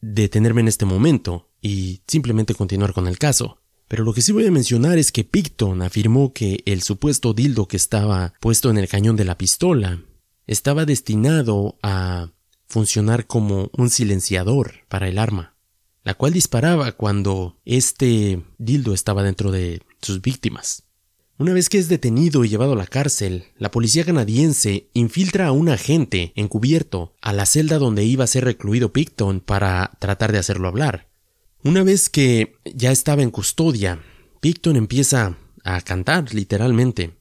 detenerme 0.00 0.60
en 0.60 0.68
este 0.68 0.84
momento 0.84 1.48
y 1.60 2.02
simplemente 2.06 2.54
continuar 2.54 2.92
con 2.92 3.08
el 3.08 3.18
caso. 3.18 3.58
Pero 3.88 4.04
lo 4.04 4.12
que 4.12 4.22
sí 4.22 4.30
voy 4.30 4.46
a 4.46 4.52
mencionar 4.52 4.98
es 4.98 5.10
que 5.10 5.24
Picton 5.24 5.82
afirmó 5.82 6.32
que 6.32 6.62
el 6.64 6.82
supuesto 6.82 7.32
dildo 7.32 7.66
que 7.66 7.76
estaba 7.76 8.34
puesto 8.38 8.70
en 8.70 8.78
el 8.78 8.86
cañón 8.86 9.16
de 9.16 9.24
la 9.24 9.36
pistola 9.36 10.00
estaba 10.50 10.84
destinado 10.84 11.78
a 11.80 12.32
funcionar 12.66 13.28
como 13.28 13.70
un 13.72 13.88
silenciador 13.88 14.84
para 14.88 15.06
el 15.08 15.18
arma, 15.18 15.54
la 16.02 16.14
cual 16.14 16.32
disparaba 16.32 16.90
cuando 16.90 17.56
este 17.64 18.42
dildo 18.58 18.92
estaba 18.92 19.22
dentro 19.22 19.52
de 19.52 19.80
sus 20.02 20.20
víctimas. 20.20 20.82
Una 21.38 21.52
vez 21.52 21.68
que 21.68 21.78
es 21.78 21.88
detenido 21.88 22.44
y 22.44 22.48
llevado 22.48 22.72
a 22.72 22.76
la 22.76 22.88
cárcel, 22.88 23.44
la 23.58 23.70
policía 23.70 24.04
canadiense 24.04 24.88
infiltra 24.92 25.46
a 25.46 25.52
un 25.52 25.68
agente 25.68 26.32
encubierto 26.34 27.14
a 27.22 27.32
la 27.32 27.46
celda 27.46 27.78
donde 27.78 28.02
iba 28.02 28.24
a 28.24 28.26
ser 28.26 28.44
recluido 28.44 28.92
Picton 28.92 29.38
para 29.38 29.92
tratar 30.00 30.32
de 30.32 30.38
hacerlo 30.38 30.66
hablar. 30.66 31.08
Una 31.62 31.84
vez 31.84 32.10
que 32.10 32.56
ya 32.64 32.90
estaba 32.90 33.22
en 33.22 33.30
custodia, 33.30 34.02
Picton 34.40 34.74
empieza 34.74 35.36
a 35.62 35.80
cantar, 35.82 36.34
literalmente. 36.34 37.19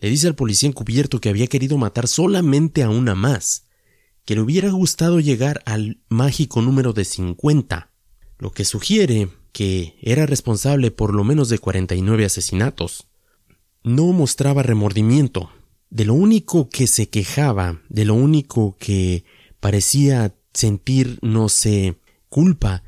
Le 0.00 0.10
dice 0.10 0.26
al 0.26 0.34
policía 0.34 0.68
encubierto 0.68 1.20
que 1.20 1.28
había 1.28 1.46
querido 1.46 1.76
matar 1.78 2.08
solamente 2.08 2.82
a 2.82 2.88
una 2.88 3.14
más, 3.14 3.66
que 4.24 4.34
le 4.34 4.40
hubiera 4.40 4.70
gustado 4.70 5.20
llegar 5.20 5.62
al 5.66 6.00
mágico 6.08 6.62
número 6.62 6.92
de 6.92 7.04
50, 7.04 7.90
lo 8.38 8.50
que 8.52 8.64
sugiere 8.64 9.28
que 9.52 9.96
era 10.00 10.26
responsable 10.26 10.90
por 10.90 11.14
lo 11.14 11.24
menos 11.24 11.48
de 11.48 11.58
49 11.58 12.24
asesinatos. 12.24 13.08
No 13.82 14.12
mostraba 14.12 14.62
remordimiento. 14.62 15.50
De 15.90 16.04
lo 16.04 16.14
único 16.14 16.68
que 16.68 16.86
se 16.86 17.08
quejaba, 17.08 17.82
de 17.88 18.04
lo 18.04 18.14
único 18.14 18.76
que 18.78 19.24
parecía 19.58 20.34
sentir, 20.54 21.18
no 21.20 21.48
sé, 21.48 21.98
culpa, 22.28 22.84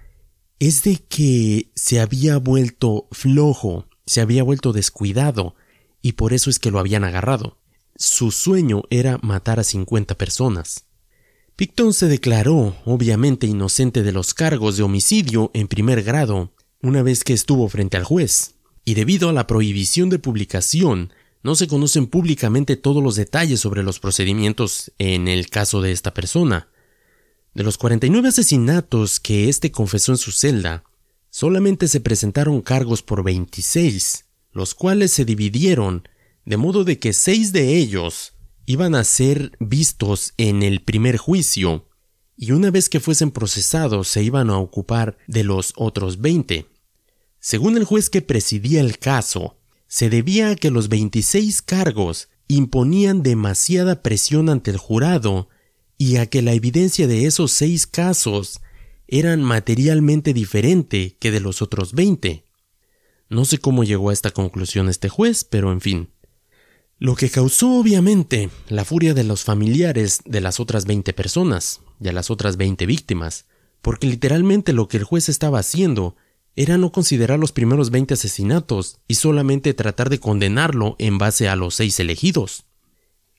es 0.60 0.84
de 0.84 0.96
que 0.96 1.72
se 1.74 2.00
había 2.00 2.38
vuelto 2.38 3.08
flojo, 3.10 3.88
se 4.06 4.20
había 4.20 4.44
vuelto 4.44 4.72
descuidado, 4.72 5.56
y 6.02 6.12
por 6.12 6.32
eso 6.32 6.50
es 6.50 6.58
que 6.58 6.70
lo 6.70 6.78
habían 6.78 7.04
agarrado. 7.04 7.56
Su 7.96 8.30
sueño 8.30 8.82
era 8.90 9.18
matar 9.22 9.60
a 9.60 9.64
50 9.64 10.18
personas. 10.18 10.84
Picton 11.56 11.94
se 11.94 12.08
declaró, 12.08 12.76
obviamente, 12.84 13.46
inocente 13.46 14.02
de 14.02 14.12
los 14.12 14.34
cargos 14.34 14.76
de 14.76 14.82
homicidio 14.82 15.50
en 15.54 15.68
primer 15.68 16.02
grado, 16.02 16.52
una 16.82 17.02
vez 17.02 17.22
que 17.22 17.32
estuvo 17.32 17.68
frente 17.68 17.96
al 17.96 18.04
juez, 18.04 18.54
y 18.84 18.94
debido 18.94 19.28
a 19.28 19.32
la 19.32 19.46
prohibición 19.46 20.10
de 20.10 20.18
publicación, 20.18 21.12
no 21.42 21.54
se 21.54 21.68
conocen 21.68 22.06
públicamente 22.06 22.76
todos 22.76 23.02
los 23.02 23.16
detalles 23.16 23.60
sobre 23.60 23.82
los 23.82 24.00
procedimientos 24.00 24.92
en 24.98 25.28
el 25.28 25.48
caso 25.48 25.80
de 25.82 25.92
esta 25.92 26.14
persona. 26.14 26.68
De 27.54 27.62
los 27.62 27.78
49 27.78 28.28
asesinatos 28.28 29.20
que 29.20 29.48
éste 29.48 29.70
confesó 29.70 30.12
en 30.12 30.18
su 30.18 30.32
celda, 30.32 30.84
solamente 31.30 31.86
se 31.86 32.00
presentaron 32.00 32.62
cargos 32.62 33.02
por 33.02 33.22
26, 33.22 34.24
los 34.52 34.74
cuales 34.74 35.12
se 35.12 35.24
dividieron 35.24 36.08
de 36.44 36.56
modo 36.56 36.84
de 36.84 36.98
que 36.98 37.12
seis 37.12 37.52
de 37.52 37.76
ellos 37.76 38.34
iban 38.66 38.94
a 38.94 39.04
ser 39.04 39.52
vistos 39.60 40.34
en 40.36 40.62
el 40.62 40.82
primer 40.82 41.16
juicio, 41.16 41.88
y 42.36 42.52
una 42.52 42.70
vez 42.70 42.88
que 42.88 43.00
fuesen 43.00 43.30
procesados 43.30 44.08
se 44.08 44.22
iban 44.22 44.50
a 44.50 44.58
ocupar 44.58 45.18
de 45.26 45.44
los 45.44 45.72
otros 45.76 46.20
20. 46.20 46.66
Según 47.38 47.76
el 47.76 47.84
juez 47.84 48.10
que 48.10 48.22
presidía 48.22 48.80
el 48.80 48.98
caso, 48.98 49.58
se 49.86 50.08
debía 50.08 50.50
a 50.50 50.56
que 50.56 50.70
los 50.70 50.88
26 50.88 51.62
cargos 51.62 52.28
imponían 52.48 53.22
demasiada 53.22 54.02
presión 54.02 54.48
ante 54.48 54.70
el 54.70 54.76
jurado 54.76 55.48
y 55.98 56.16
a 56.16 56.26
que 56.26 56.42
la 56.42 56.52
evidencia 56.52 57.06
de 57.06 57.26
esos 57.26 57.52
seis 57.52 57.86
casos 57.86 58.60
eran 59.06 59.42
materialmente 59.42 60.32
diferente 60.32 61.16
que 61.20 61.30
de 61.30 61.40
los 61.40 61.62
otros 61.62 61.92
veinte. 61.92 62.44
No 63.32 63.46
sé 63.46 63.56
cómo 63.56 63.82
llegó 63.82 64.10
a 64.10 64.12
esta 64.12 64.30
conclusión 64.30 64.90
este 64.90 65.08
juez, 65.08 65.42
pero 65.42 65.72
en 65.72 65.80
fin. 65.80 66.10
Lo 66.98 67.16
que 67.16 67.30
causó 67.30 67.78
obviamente 67.78 68.50
la 68.68 68.84
furia 68.84 69.14
de 69.14 69.24
los 69.24 69.42
familiares 69.42 70.20
de 70.26 70.42
las 70.42 70.60
otras 70.60 70.84
veinte 70.84 71.14
personas, 71.14 71.80
de 71.98 72.12
las 72.12 72.30
otras 72.30 72.58
veinte 72.58 72.84
víctimas, 72.84 73.46
porque 73.80 74.06
literalmente 74.06 74.74
lo 74.74 74.86
que 74.86 74.98
el 74.98 75.04
juez 75.04 75.30
estaba 75.30 75.60
haciendo 75.60 76.14
era 76.56 76.76
no 76.76 76.92
considerar 76.92 77.38
los 77.38 77.52
primeros 77.52 77.88
veinte 77.88 78.12
asesinatos 78.12 78.98
y 79.08 79.14
solamente 79.14 79.72
tratar 79.72 80.10
de 80.10 80.20
condenarlo 80.20 80.94
en 80.98 81.16
base 81.16 81.48
a 81.48 81.56
los 81.56 81.76
seis 81.76 81.98
elegidos. 82.00 82.66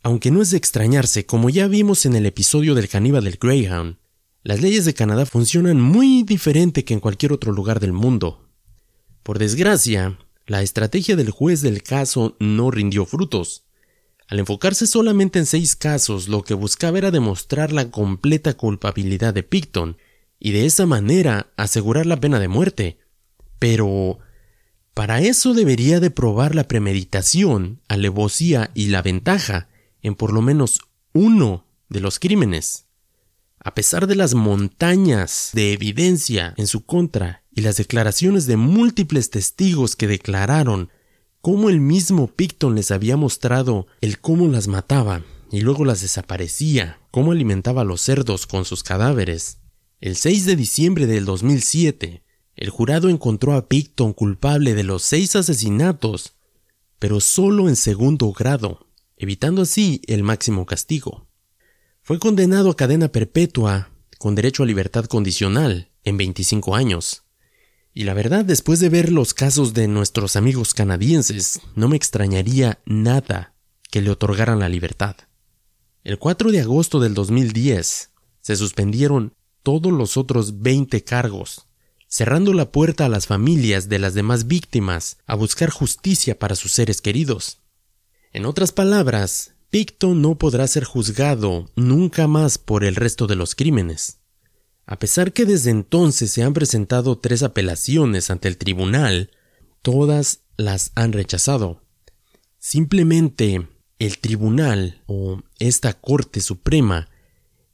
Aunque 0.01 0.32
no 0.32 0.41
es 0.41 0.49
de 0.49 0.58
extrañarse, 0.58 1.27
como 1.27 1.51
ya 1.51 1.67
vimos 1.67 2.08
en 2.08 2.15
el 2.15 2.25
episodio 2.25 2.73
del 2.73 2.89
caníbal 2.89 3.25
del 3.25 3.38
Greyhound, 3.39 3.97
las 4.41 4.60
leyes 4.60 4.86
de 4.86 4.95
Canadá 4.95 5.27
funcionan 5.27 5.79
muy 5.79 6.23
diferente 6.23 6.84
que 6.84 6.95
en 6.95 6.99
cualquier 6.99 7.32
otro 7.32 7.51
lugar 7.51 7.79
del 7.79 7.93
mundo. 7.93 8.42
Por 9.23 9.39
desgracia, 9.39 10.19
la 10.45 10.62
estrategia 10.62 11.15
del 11.15 11.31
juez 11.31 11.62
del 11.62 11.81
caso 11.81 12.36
no 12.39 12.71
rindió 12.71 13.05
frutos. 13.05 13.63
Al 14.27 14.39
enfocarse 14.39 14.86
solamente 14.86 15.39
en 15.39 15.45
seis 15.45 15.77
casos, 15.77 16.27
lo 16.27 16.43
que 16.43 16.53
buscaba 16.53 16.97
era 16.97 17.09
demostrar 17.12 17.71
la 17.71 17.89
completa 17.89 18.55
culpabilidad 18.55 19.33
de 19.33 19.43
Picton 19.43 19.97
y 20.39 20.51
de 20.51 20.65
esa 20.65 20.86
manera 20.86 21.53
asegurar 21.55 22.05
la 22.05 22.19
pena 22.19 22.39
de 22.39 22.49
muerte. 22.49 22.97
Pero 23.59 24.19
para 24.93 25.21
eso 25.21 25.53
debería 25.53 26.01
de 26.01 26.12
probar 26.12 26.53
la 26.53 26.67
premeditación, 26.67 27.79
alevosía 27.88 28.71
y 28.73 28.88
la 28.88 29.01
ventaja, 29.01 29.69
en 30.01 30.15
por 30.15 30.33
lo 30.33 30.41
menos 30.41 30.79
uno 31.13 31.65
de 31.88 32.01
los 32.01 32.19
crímenes. 32.19 32.88
A 33.59 33.73
pesar 33.73 34.07
de 34.07 34.15
las 34.15 34.33
montañas 34.33 35.51
de 35.53 35.71
evidencia 35.71 36.53
en 36.57 36.67
su 36.67 36.86
contra 36.86 37.42
y 37.55 37.61
las 37.61 37.77
declaraciones 37.77 38.45
de 38.45 38.57
múltiples 38.57 39.29
testigos 39.29 39.95
que 39.95 40.07
declararon 40.07 40.89
cómo 41.41 41.69
el 41.69 41.79
mismo 41.79 42.27
Picton 42.27 42.75
les 42.75 42.91
había 42.91 43.17
mostrado 43.17 43.87
el 44.01 44.19
cómo 44.19 44.47
las 44.47 44.67
mataba 44.67 45.23
y 45.51 45.61
luego 45.61 45.85
las 45.85 46.01
desaparecía, 46.01 46.99
cómo 47.11 47.31
alimentaba 47.31 47.81
a 47.81 47.85
los 47.85 48.01
cerdos 48.01 48.47
con 48.47 48.65
sus 48.65 48.83
cadáveres. 48.83 49.59
El 49.99 50.15
6 50.15 50.45
de 50.45 50.55
diciembre 50.55 51.05
del 51.05 51.25
2007, 51.25 52.23
el 52.55 52.69
jurado 52.69 53.09
encontró 53.09 53.53
a 53.53 53.67
Picton 53.67 54.13
culpable 54.13 54.73
de 54.73 54.83
los 54.83 55.03
seis 55.03 55.35
asesinatos, 55.35 56.35
pero 56.99 57.19
solo 57.19 57.69
en 57.69 57.75
segundo 57.75 58.31
grado 58.31 58.87
evitando 59.23 59.61
así 59.61 60.01
el 60.07 60.23
máximo 60.23 60.65
castigo. 60.65 61.27
Fue 62.01 62.19
condenado 62.19 62.69
a 62.69 62.75
cadena 62.75 63.07
perpetua 63.07 63.89
con 64.19 64.35
derecho 64.35 64.63
a 64.63 64.65
libertad 64.65 65.05
condicional 65.05 65.91
en 66.03 66.17
25 66.17 66.75
años. 66.75 67.22
Y 67.93 68.06
la 68.06 68.13
verdad, 68.13 68.43
después 68.43 68.79
de 68.79 68.89
ver 68.89 69.12
los 69.12 69.34
casos 69.34 69.73
de 69.73 69.88
nuestros 69.88 70.36
amigos 70.36 70.73
canadienses, 70.73 71.62
no 71.75 71.87
me 71.87 71.96
extrañaría 71.96 72.79
nada 72.85 73.54
que 73.91 74.02
le 74.02 74.10
otorgaran 74.10 74.60
la 74.60 74.69
libertad. 74.69 75.15
El 76.04 76.17
4 76.17 76.52
de 76.52 76.62
agosto 76.62 77.00
del 77.00 77.13
2010 77.13 78.10
se 78.41 78.56
suspendieron 78.56 79.35
todos 79.62 79.94
los 79.94 80.17
otros 80.17 80.62
20 80.62 81.04
cargos, 81.04 81.67
cerrando 82.08 82.54
la 82.54 82.71
puerta 82.71 83.06
a 83.06 83.10
las 83.10 83.27
familias 83.27 83.89
de 83.89 84.00
las 84.00 84.15
demás 84.15 84.48
víctimas 84.48 85.17
a 85.25 85.35
buscar 85.35 85.69
justicia 85.69 86.37
para 86.37 86.56
sus 86.56 86.71
seres 86.71 87.02
queridos. 87.02 87.60
En 88.33 88.46
otras 88.46 88.71
palabras, 88.71 89.54
Picton 89.69 90.21
no 90.21 90.37
podrá 90.37 90.67
ser 90.67 90.83
juzgado 90.83 91.69
nunca 91.75 92.27
más 92.27 92.58
por 92.58 92.83
el 92.83 92.96
resto 92.96 93.27
de 93.27 93.35
los 93.35 93.56
crímenes. 93.56 94.23
A 94.86 95.00
pesar 95.00 95.34
que 95.34 95.46
desde 95.46 95.71
entonces 95.71 96.31
se 96.31 96.44
han 96.44 96.54
presentado 96.54 97.17
tres 97.17 97.44
apelaciones 97.44 98.29
ante 98.29 98.48
el 98.48 98.58
tribunal, 98.58 99.31
todas 99.81 100.42
las 100.58 100.92
han 100.96 101.13
rechazado. 101.13 101.81
Simplemente 102.60 103.67
el 104.00 104.19
tribunal 104.19 105.02
o 105.06 105.42
esta 105.60 105.94
Corte 105.94 106.42
Suprema 106.42 107.10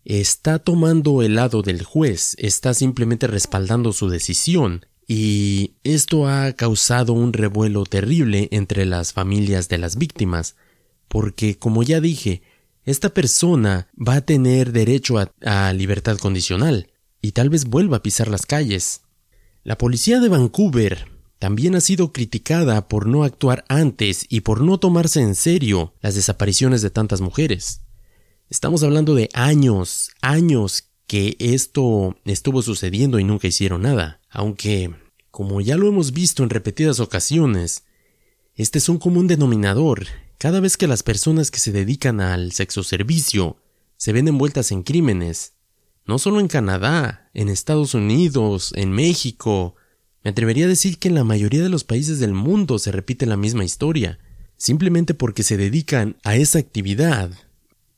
está 0.06 0.60
tomando 0.60 1.22
el 1.22 1.36
lado 1.36 1.62
del 1.62 1.84
juez, 1.84 2.36
está 2.40 2.74
simplemente 2.74 3.28
respaldando 3.28 3.94
su 3.94 4.10
decisión 4.10 4.86
y 5.08 5.74
esto 5.84 6.28
ha 6.28 6.54
causado 6.54 7.14
un 7.14 7.34
revuelo 7.34 7.84
terrible 7.84 8.48
entre 8.52 8.86
las 8.86 9.12
familias 9.12 9.68
de 9.68 9.80
las 9.80 9.98
víctimas, 9.98 10.56
porque, 11.08 11.58
como 11.58 11.82
ya 11.82 12.00
dije, 12.00 12.44
esta 12.86 13.10
persona 13.10 13.88
va 13.96 14.18
a 14.18 14.22
tener 14.22 14.72
derecho 14.72 15.16
a, 15.18 15.74
libertad 15.74 16.20
condicional, 16.20 16.90
y 17.22 17.32
tal 17.34 17.50
vez 17.50 17.66
vuelva 17.66 17.98
a 17.98 18.04
pisar 18.04 18.28
las 18.28 18.46
calles. 18.46 19.02
La 19.64 19.78
policía 19.78 20.20
de 20.20 20.30
Vancouver 20.30 21.08
también 21.40 21.76
ha 21.76 21.82
sido 21.82 22.12
criticada 22.12 22.88
por 22.88 23.08
no 23.08 23.24
actuar 23.24 23.66
antes 23.70 24.26
y 24.30 24.42
por 24.42 24.62
no 24.62 24.78
tomarse 24.78 25.22
en 25.22 25.36
serio 25.36 25.94
las 26.02 26.16
desapariciones 26.16 26.82
de 26.82 26.90
tantas 26.90 27.22
mujeres. 27.22 27.82
Estamos 28.50 28.84
hablando 28.84 29.16
de 29.16 29.30
años, 29.34 30.12
años 30.22 30.90
que 31.08 31.36
esto 31.40 32.18
estuvo 32.26 32.62
sucediendo 32.62 33.20
y 33.20 33.24
nunca 33.24 33.48
hicieron 33.48 33.84
nada. 33.84 34.20
Aunque, 34.30 34.94
como 35.32 35.62
ya 35.62 35.78
lo 35.78 35.88
hemos 35.88 36.12
visto 36.12 36.44
en 36.44 36.50
repetidas 36.50 37.00
ocasiones, 37.00 37.84
este 38.56 38.78
es 38.78 38.90
un 38.90 38.98
común 38.98 39.28
denominador. 39.28 40.08
Cada 40.38 40.60
vez 40.60 40.78
que 40.78 40.88
las 40.88 41.04
personas 41.04 41.52
que 41.52 41.60
se 41.60 41.72
dedican 41.72 42.22
al 42.22 42.52
sexo 42.52 42.84
servicio 42.84 43.58
se 43.98 44.12
ven 44.14 44.28
envueltas 44.28 44.72
en 44.72 44.84
crímenes, 44.84 45.54
no 46.06 46.20
solo 46.20 46.40
en 46.40 46.48
Canadá, 46.48 47.30
en 47.34 47.50
Estados 47.50 47.94
Unidos, 47.94 48.74
en 48.76 48.92
México, 48.92 49.76
me 50.24 50.32
atrevería 50.32 50.66
a 50.66 50.70
decir 50.70 50.98
que 50.98 51.08
en 51.08 51.16
la 51.16 51.24
mayoría 51.24 51.64
de 51.64 51.70
los 51.70 51.84
países 51.84 52.20
del 52.20 52.34
mundo 52.34 52.80
se 52.80 52.92
repite 52.92 53.26
la 53.26 53.38
misma 53.38 53.64
historia, 53.64 54.20
simplemente 54.58 55.14
porque 55.14 55.44
se 55.44 55.58
dedican 55.58 56.18
a 56.24 56.36
esa 56.36 56.60
actividad 56.60 57.32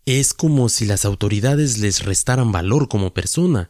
es 0.06 0.34
como 0.34 0.70
si 0.70 0.86
las 0.86 1.06
autoridades 1.06 1.78
les 1.78 2.04
restaran 2.04 2.52
valor 2.52 2.88
como 2.88 3.14
persona. 3.14 3.70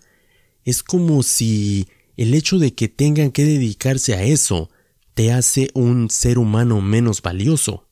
Es 0.63 0.83
como 0.83 1.23
si 1.23 1.87
el 2.17 2.33
hecho 2.33 2.57
de 2.59 2.73
que 2.73 2.87
tengan 2.87 3.31
que 3.31 3.45
dedicarse 3.45 4.15
a 4.15 4.23
eso 4.23 4.69
te 5.13 5.33
hace 5.33 5.69
un 5.73 6.09
ser 6.09 6.37
humano 6.37 6.81
menos 6.81 7.21
valioso. 7.21 7.87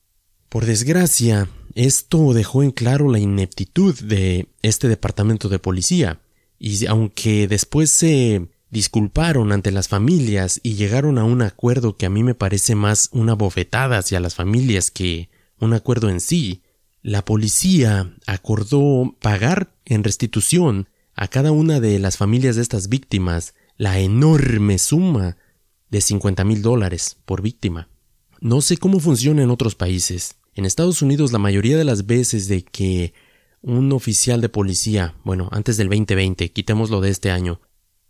Por 0.48 0.64
desgracia, 0.64 1.48
esto 1.74 2.32
dejó 2.32 2.62
en 2.62 2.70
claro 2.70 3.10
la 3.10 3.18
ineptitud 3.18 3.98
de 4.00 4.48
este 4.62 4.88
departamento 4.88 5.48
de 5.48 5.58
policía, 5.58 6.20
y 6.60 6.86
aunque 6.86 7.48
después 7.48 7.90
se 7.90 8.46
disculparon 8.70 9.50
ante 9.50 9.72
las 9.72 9.88
familias 9.88 10.60
y 10.62 10.74
llegaron 10.74 11.18
a 11.18 11.24
un 11.24 11.40
acuerdo 11.40 11.96
que 11.96 12.06
a 12.06 12.10
mí 12.10 12.22
me 12.22 12.34
parece 12.34 12.74
más 12.74 13.08
una 13.12 13.34
bofetada 13.34 13.98
hacia 13.98 14.20
las 14.20 14.34
familias 14.34 14.90
que 14.90 15.30
un 15.58 15.72
acuerdo 15.72 16.10
en 16.10 16.20
sí, 16.20 16.62
la 17.02 17.24
policía 17.24 18.14
acordó 18.26 19.16
pagar 19.20 19.72
en 19.86 20.04
restitución 20.04 20.88
a 21.14 21.28
cada 21.28 21.50
una 21.50 21.80
de 21.80 21.98
las 21.98 22.18
familias 22.18 22.56
de 22.56 22.62
estas 22.62 22.88
víctimas 22.88 23.54
la 23.78 23.98
enorme 23.98 24.76
suma 24.76 25.38
de 25.88 26.02
50 26.02 26.44
mil 26.44 26.60
dólares 26.60 27.16
por 27.24 27.40
víctima. 27.40 27.88
No 28.40 28.60
sé 28.60 28.76
cómo 28.76 29.00
funciona 29.00 29.42
en 29.42 29.50
otros 29.50 29.74
países. 29.74 30.36
En 30.54 30.66
Estados 30.66 31.00
Unidos 31.00 31.32
la 31.32 31.38
mayoría 31.38 31.78
de 31.78 31.84
las 31.84 32.04
veces 32.04 32.48
de 32.48 32.62
que 32.62 33.14
un 33.62 33.92
oficial 33.92 34.40
de 34.40 34.48
policía, 34.48 35.14
bueno, 35.24 35.48
antes 35.52 35.76
del 35.76 35.88
2020, 35.88 36.52
quitémoslo 36.52 37.00
de 37.00 37.10
este 37.10 37.30
año, 37.30 37.60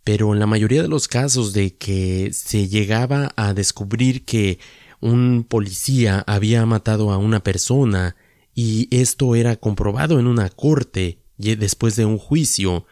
pero 0.03 0.33
en 0.33 0.39
la 0.39 0.47
mayoría 0.47 0.81
de 0.81 0.87
los 0.87 1.07
casos 1.07 1.53
de 1.53 1.75
que 1.75 2.31
se 2.33 2.67
llegaba 2.67 3.33
a 3.35 3.53
descubrir 3.53 4.25
que 4.25 4.59
un 4.99 5.45
policía 5.47 6.23
había 6.27 6.65
matado 6.65 7.11
a 7.11 7.17
una 7.17 7.43
persona 7.43 8.15
y 8.53 8.87
esto 8.91 9.35
era 9.35 9.55
comprobado 9.55 10.19
en 10.19 10.27
una 10.27 10.49
corte 10.49 11.21
después 11.37 11.95
de 11.95 12.05
un 12.05 12.17
juicio, 12.17 12.85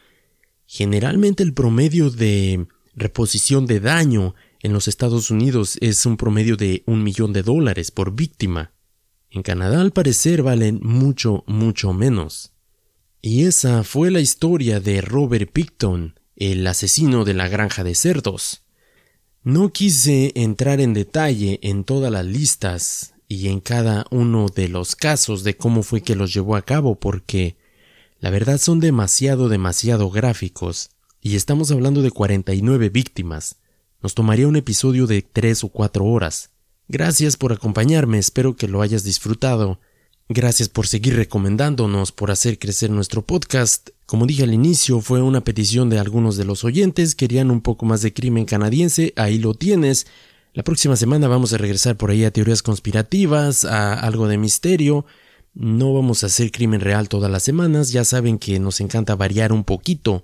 generalmente 0.65 1.43
el 1.43 1.53
promedio 1.53 2.09
de 2.09 2.67
reposición 2.95 3.67
de 3.67 3.79
daño 3.79 4.35
en 4.61 4.73
los 4.73 4.87
Estados 4.87 5.31
Unidos 5.31 5.77
es 5.81 6.05
un 6.05 6.17
promedio 6.17 6.57
de 6.57 6.83
un 6.85 7.03
millón 7.03 7.31
de 7.31 7.43
dólares 7.43 7.91
por 7.91 8.13
víctima. 8.13 8.73
En 9.31 9.43
Canadá 9.43 9.81
al 9.81 9.91
parecer 9.91 10.41
valen 10.41 10.79
mucho, 10.81 11.43
mucho 11.45 11.93
menos. 11.93 12.51
Y 13.21 13.45
esa 13.45 13.83
fue 13.83 14.11
la 14.11 14.21
historia 14.21 14.79
de 14.79 15.01
Robert 15.01 15.51
Picton, 15.51 16.19
el 16.35 16.65
asesino 16.65 17.25
de 17.25 17.33
la 17.33 17.47
granja 17.47 17.83
de 17.83 17.93
cerdos. 17.93 18.63
No 19.43 19.71
quise 19.71 20.31
entrar 20.35 20.81
en 20.81 20.93
detalle 20.93 21.59
en 21.61 21.83
todas 21.83 22.11
las 22.11 22.25
listas 22.25 23.13
y 23.27 23.49
en 23.49 23.59
cada 23.59 24.05
uno 24.09 24.47
de 24.47 24.67
los 24.67 24.95
casos 24.95 25.43
de 25.43 25.55
cómo 25.55 25.83
fue 25.83 26.01
que 26.01 26.15
los 26.15 26.33
llevó 26.33 26.55
a 26.55 26.63
cabo 26.63 26.99
porque 26.99 27.57
la 28.19 28.31
verdad 28.31 28.57
son 28.57 28.79
demasiado, 28.79 29.47
demasiado 29.47 30.09
gráficos 30.09 30.89
y 31.21 31.35
estamos 31.35 31.71
hablando 31.71 32.01
de 32.01 32.11
49 32.11 32.89
víctimas. 32.89 33.57
Nos 34.01 34.15
tomaría 34.15 34.47
un 34.47 34.55
episodio 34.55 35.07
de 35.07 35.21
3 35.21 35.65
o 35.65 35.69
4 35.69 36.05
horas. 36.05 36.48
Gracias 36.91 37.37
por 37.37 37.53
acompañarme, 37.53 38.17
espero 38.17 38.55
que 38.55 38.67
lo 38.67 38.81
hayas 38.81 39.03
disfrutado. 39.03 39.79
Gracias 40.27 40.69
por 40.69 40.87
seguir 40.87 41.15
recomendándonos, 41.15 42.11
por 42.11 42.31
hacer 42.31 42.57
crecer 42.57 42.89
nuestro 42.89 43.21
podcast. 43.21 43.89
Como 44.07 44.25
dije 44.25 44.41
al 44.41 44.55
inicio, 44.55 44.99
fue 44.99 45.21
una 45.21 45.41
petición 45.41 45.91
de 45.91 45.99
algunos 45.99 46.35
de 46.35 46.45
los 46.45 46.63
oyentes, 46.63 47.13
querían 47.13 47.51
un 47.51 47.61
poco 47.61 47.85
más 47.85 48.01
de 48.01 48.11
crimen 48.11 48.45
canadiense, 48.45 49.13
ahí 49.17 49.37
lo 49.37 49.53
tienes. 49.53 50.07
La 50.55 50.63
próxima 50.63 50.95
semana 50.95 51.27
vamos 51.27 51.53
a 51.53 51.59
regresar 51.59 51.95
por 51.95 52.09
ahí 52.09 52.25
a 52.25 52.31
teorías 52.31 52.63
conspirativas, 52.63 53.65
a 53.65 53.93
algo 53.93 54.27
de 54.27 54.39
misterio. 54.39 55.05
No 55.53 55.93
vamos 55.93 56.23
a 56.23 56.25
hacer 56.25 56.51
crimen 56.51 56.81
real 56.81 57.07
todas 57.07 57.29
las 57.29 57.43
semanas, 57.43 57.91
ya 57.91 58.03
saben 58.03 58.39
que 58.39 58.59
nos 58.59 58.81
encanta 58.81 59.15
variar 59.15 59.53
un 59.53 59.63
poquito. 59.63 60.23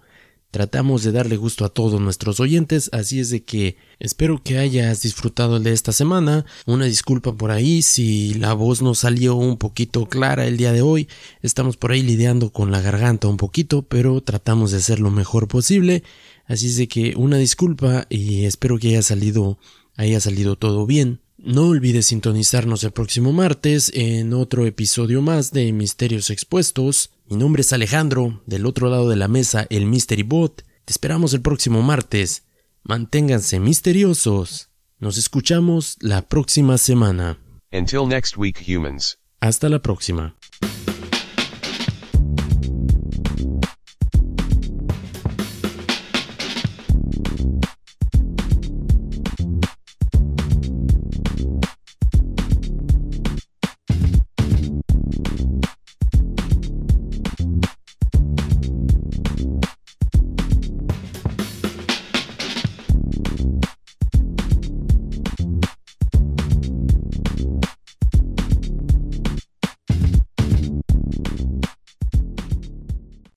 Tratamos 0.55 1.03
de 1.03 1.11
darle 1.11 1.35
gusto 1.35 1.65
a 1.65 1.69
todos 1.69 1.99
nuestros 1.99 2.39
oyentes, 2.39 2.89
así 2.93 3.19
es 3.19 3.29
de 3.29 3.43
que 3.43 3.75
espero 3.99 4.41
que 4.41 4.57
hayas 4.57 5.01
disfrutado 5.01 5.57
el 5.57 5.63
de 5.63 5.73
esta 5.73 5.91
semana. 5.91 6.45
Una 6.65 6.85
disculpa 6.85 7.35
por 7.35 7.51
ahí 7.51 7.81
si 7.81 8.35
la 8.35 8.53
voz 8.53 8.81
no 8.81 8.95
salió 8.95 9.35
un 9.35 9.57
poquito 9.57 10.05
clara 10.05 10.47
el 10.47 10.55
día 10.55 10.71
de 10.71 10.81
hoy. 10.81 11.09
Estamos 11.41 11.75
por 11.75 11.91
ahí 11.91 12.03
lidiando 12.03 12.51
con 12.51 12.71
la 12.71 12.79
garganta 12.79 13.27
un 13.27 13.35
poquito, 13.35 13.81
pero 13.81 14.21
tratamos 14.21 14.71
de 14.71 14.77
hacer 14.77 15.01
lo 15.01 15.11
mejor 15.11 15.49
posible. 15.49 16.03
Así 16.45 16.67
es 16.67 16.77
de 16.77 16.87
que 16.87 17.15
una 17.17 17.35
disculpa 17.35 18.07
y 18.07 18.45
espero 18.45 18.79
que 18.79 18.87
haya 18.87 19.01
salido 19.01 19.59
haya 19.97 20.21
salido 20.21 20.55
todo 20.55 20.85
bien. 20.85 21.19
No 21.37 21.63
olvides 21.67 22.05
sintonizarnos 22.05 22.81
el 22.85 22.91
próximo 22.91 23.33
martes 23.33 23.91
en 23.93 24.33
otro 24.33 24.65
episodio 24.65 25.21
más 25.21 25.51
de 25.51 25.73
Misterios 25.73 26.29
Expuestos. 26.29 27.09
Mi 27.27 27.37
nombre 27.37 27.61
es 27.61 27.73
Alejandro, 27.73 28.43
del 28.45 28.67
otro 28.67 28.87
lado 28.87 29.09
de 29.09 29.15
la 29.15 29.27
mesa 29.27 29.65
el 29.71 29.87
Mystery 29.87 30.21
Bot. 30.21 30.61
Te 30.85 30.91
esperamos 30.93 31.33
el 31.33 31.41
próximo 31.41 31.81
martes. 31.81 32.45
Manténganse 32.83 33.59
misteriosos. 33.59 34.69
Nos 34.99 35.17
escuchamos 35.17 35.97
la 36.01 36.21
próxima 36.21 36.77
semana. 36.77 37.39
Until 37.71 38.07
next 38.07 38.37
week, 38.37 38.63
humans. 38.67 39.17
Hasta 39.39 39.69
la 39.69 39.81
próxima. 39.81 40.35